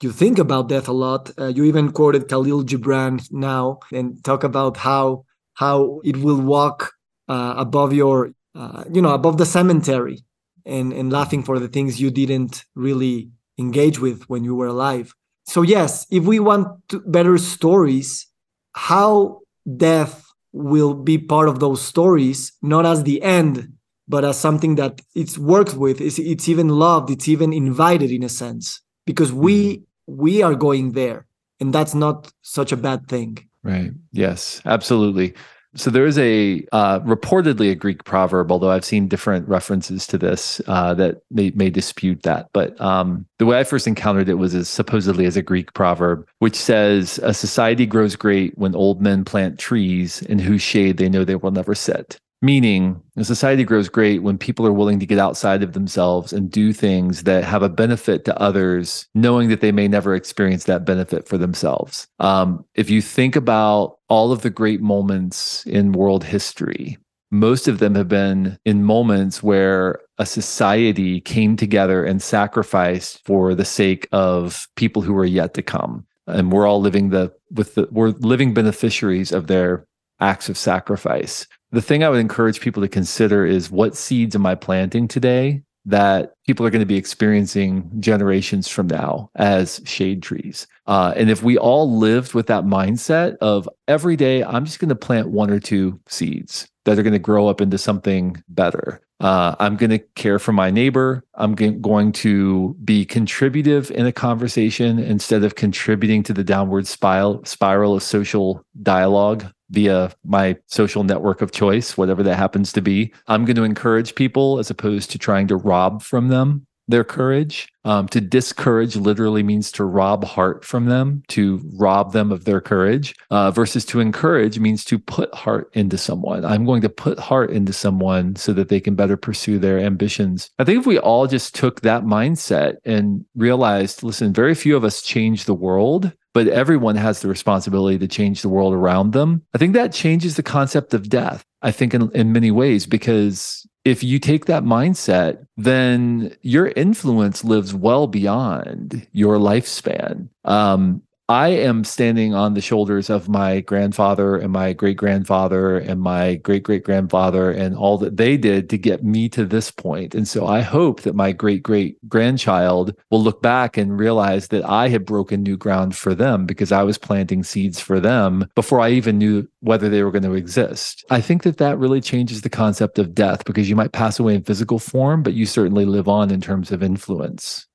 [0.01, 1.32] You think about death a lot.
[1.39, 6.93] Uh, you even quoted Kahlil Gibran now and talk about how how it will walk
[7.28, 10.24] uh, above your uh, you know above the cemetery
[10.66, 15.14] and and laughing for the things you didn't really engage with when you were alive.
[15.45, 16.68] So yes if we want
[17.05, 18.28] better stories
[18.74, 19.39] how
[19.78, 23.74] death will be part of those stories not as the end
[24.07, 28.24] but as something that it's worked with it's, it's even loved it's even invited in
[28.24, 30.22] a sense because we mm-hmm.
[30.22, 31.26] we are going there
[31.59, 33.38] and that's not such a bad thing.
[33.64, 33.91] Right.
[34.11, 35.34] Yes absolutely
[35.76, 40.17] so there is a uh, reportedly a Greek proverb, although I've seen different references to
[40.17, 42.49] this uh, that may, may dispute that.
[42.53, 46.28] But um, the way I first encountered it was as supposedly as a Greek proverb,
[46.39, 51.09] which says, "A society grows great when old men plant trees in whose shade they
[51.09, 55.05] know they will never sit." Meaning, a society grows great when people are willing to
[55.05, 59.61] get outside of themselves and do things that have a benefit to others, knowing that
[59.61, 62.05] they may never experience that benefit for themselves.
[62.19, 66.97] Um, if you think about all of the great moments in world history,
[67.31, 73.55] most of them have been in moments where a society came together and sacrificed for
[73.55, 77.75] the sake of people who are yet to come and we're all living the with
[77.75, 79.85] the we're living beneficiaries of their
[80.19, 84.45] acts of sacrifice the thing I would encourage people to consider is what seeds am
[84.45, 90.24] I planting today that people are going to be experiencing generations from now as shade
[90.24, 90.65] trees.
[90.88, 94.89] Uh, and if we all lived with that mindset of every day, I'm just going
[94.89, 99.01] to plant one or two seeds that are going to grow up into something better.
[99.19, 101.24] Uh, I'm going to care for my neighbor.
[101.36, 106.88] I'm g- going to be contributive in a conversation instead of contributing to the downward
[106.88, 112.82] spiral spiral of social dialogue via my social network of choice, whatever that happens to
[112.82, 113.14] be.
[113.28, 117.70] I'm going to encourage people as opposed to trying to rob from them their courage.
[117.86, 122.61] Um, to discourage literally means to rob heart from them, to rob them of their
[122.61, 126.45] courage, uh, versus to encourage means to put heart into someone.
[126.45, 130.49] I'm going to put heart into someone so that they can better pursue their ambitions.
[130.59, 134.84] I think if we all just took that mindset and realized, listen, very few of
[134.86, 139.43] us change the world, but everyone has the responsibility to change the world around them.
[139.53, 141.43] I think that changes the concept of death.
[141.61, 147.43] I think in, in many ways, because if you take that mindset, then your influence
[147.43, 150.29] lives well beyond your lifespan.
[150.43, 156.01] Um, I am standing on the shoulders of my grandfather and my great grandfather and
[156.01, 160.15] my great great grandfather and all that they did to get me to this point.
[160.15, 164.65] And so I hope that my great great grandchild will look back and realize that
[164.65, 168.82] I had broken new ground for them because I was planting seeds for them before
[168.82, 171.05] I even knew whether they were going to exist.
[171.09, 174.36] I think that that really changes the concept of death because you might pass away
[174.36, 177.65] in physical form, but you certainly live on in terms of influence.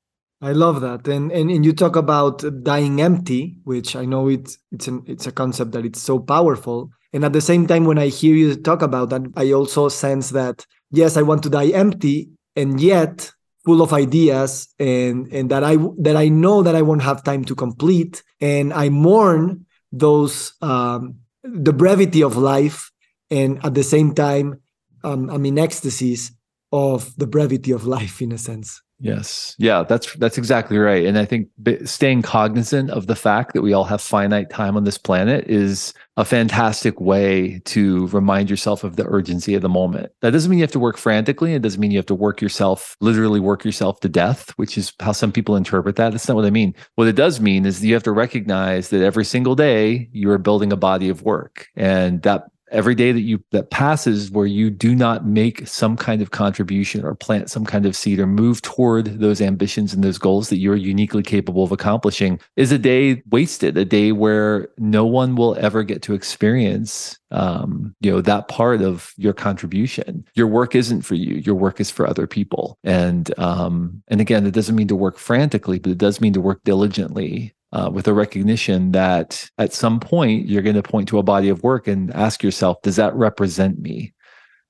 [0.40, 4.56] I love that, and, and and you talk about dying empty, which I know it's
[4.70, 6.90] it's an it's a concept that it's so powerful.
[7.12, 10.30] And at the same time, when I hear you talk about that, I also sense
[10.30, 13.32] that yes, I want to die empty, and yet
[13.64, 17.44] full of ideas, and and that I that I know that I won't have time
[17.46, 22.92] to complete, and I mourn those um, the brevity of life,
[23.28, 24.60] and at the same time,
[25.02, 26.30] um, I'm in ecstasies
[26.70, 28.80] of the brevity of life, in a sense.
[29.00, 29.54] Yes.
[29.58, 31.06] Yeah, that's that's exactly right.
[31.06, 31.48] And I think
[31.84, 35.94] staying cognizant of the fact that we all have finite time on this planet is
[36.16, 40.10] a fantastic way to remind yourself of the urgency of the moment.
[40.20, 41.54] That doesn't mean you have to work frantically.
[41.54, 44.92] It doesn't mean you have to work yourself, literally work yourself to death, which is
[44.98, 46.10] how some people interpret that.
[46.10, 46.74] That's not what I mean.
[46.96, 50.38] What it does mean is you have to recognize that every single day you are
[50.38, 51.68] building a body of work.
[51.76, 56.22] And that every day that you that passes where you do not make some kind
[56.22, 60.18] of contribution or plant some kind of seed or move toward those ambitions and those
[60.18, 65.04] goals that you're uniquely capable of accomplishing is a day wasted a day where no
[65.04, 70.24] one will ever get to experience um, you know that part of your contribution.
[70.34, 71.36] Your work isn't for you.
[71.36, 72.78] Your work is for other people.
[72.84, 76.40] And um, and again it doesn't mean to work frantically but it does mean to
[76.40, 81.18] work diligently uh, with a recognition that at some point you're going to point to
[81.18, 84.14] a body of work and ask yourself, does that represent me?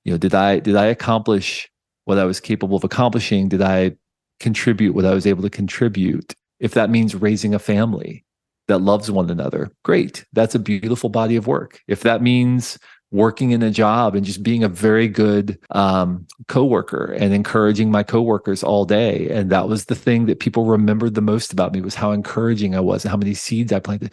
[0.04, 1.68] You know, did I did I accomplish
[2.04, 3.48] what I was capable of accomplishing?
[3.48, 3.96] Did I
[4.40, 6.34] contribute what I was able to contribute?
[6.60, 8.24] If that means raising a family
[8.66, 10.24] that loves one another, great.
[10.32, 11.80] That's a beautiful body of work.
[11.86, 12.78] If that means
[13.10, 18.02] working in a job and just being a very good um, coworker and encouraging my
[18.02, 19.28] coworkers all day.
[19.30, 22.74] And that was the thing that people remembered the most about me was how encouraging
[22.74, 24.12] I was and how many seeds I planted.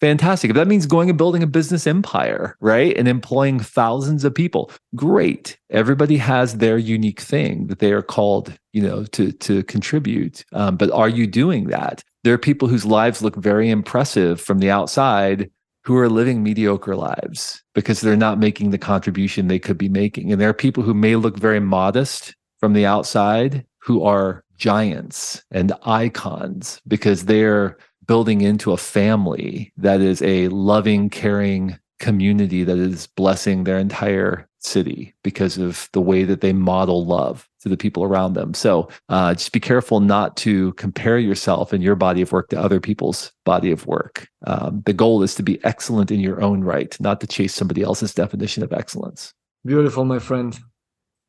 [0.00, 0.50] Fantastic.
[0.50, 2.96] If that means going and building a business empire, right?
[2.96, 5.56] And employing thousands of people, great.
[5.70, 10.44] Everybody has their unique thing that they are called, you know, to to contribute.
[10.52, 12.02] Um, but are you doing that?
[12.24, 15.50] There are people whose lives look very impressive from the outside
[15.86, 20.32] who are living mediocre lives because they're not making the contribution they could be making.
[20.32, 25.44] And there are people who may look very modest from the outside who are giants
[25.52, 32.78] and icons because they're building into a family that is a loving, caring community that
[32.78, 37.76] is blessing their entire city because of the way that they model love to the
[37.76, 38.52] people around them.
[38.52, 42.60] So uh, just be careful not to compare yourself and your body of work to
[42.60, 44.28] other people's body of work.
[44.46, 47.82] Um, the goal is to be excellent in your own right, not to chase somebody
[47.82, 49.32] else's definition of excellence.
[49.64, 50.58] Beautiful, my friend.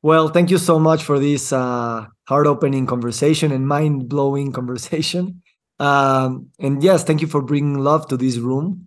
[0.03, 5.41] Well, thank you so much for this uh, heart-opening conversation and mind-blowing conversation.
[5.80, 8.86] Um, and yes, thank you for bringing love to this room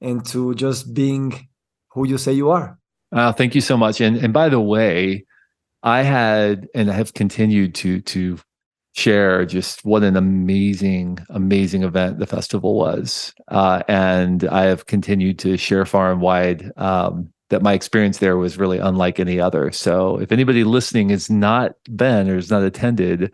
[0.00, 1.48] and to just being
[1.92, 2.78] who you say you are.
[3.12, 4.00] Uh, thank you so much.
[4.00, 5.24] And and by the way,
[5.82, 8.38] I had and I have continued to to
[8.92, 13.32] share just what an amazing, amazing event the festival was.
[13.48, 18.36] Uh, and I have continued to share far and wide um, that my experience there
[18.36, 19.70] was really unlike any other.
[19.70, 23.32] So if anybody listening has not been or has not attended,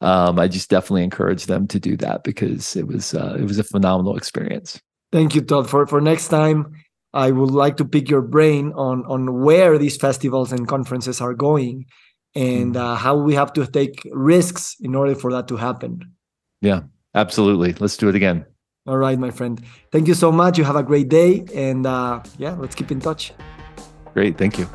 [0.00, 3.58] um, I just definitely encourage them to do that because it was uh, it was
[3.58, 4.80] a phenomenal experience.
[5.10, 5.68] Thank you, Todd.
[5.68, 6.72] For for next time,
[7.12, 11.34] I would like to pick your brain on on where these festivals and conferences are
[11.34, 11.86] going,
[12.34, 16.12] and uh, how we have to take risks in order for that to happen.
[16.60, 16.82] Yeah,
[17.14, 17.74] absolutely.
[17.78, 18.44] Let's do it again.
[18.86, 19.60] All right, my friend.
[19.92, 20.56] Thank you so much.
[20.56, 21.44] You have a great day.
[21.54, 23.32] And uh, yeah, let's keep in touch.
[24.14, 24.38] Great.
[24.38, 24.66] Thank you.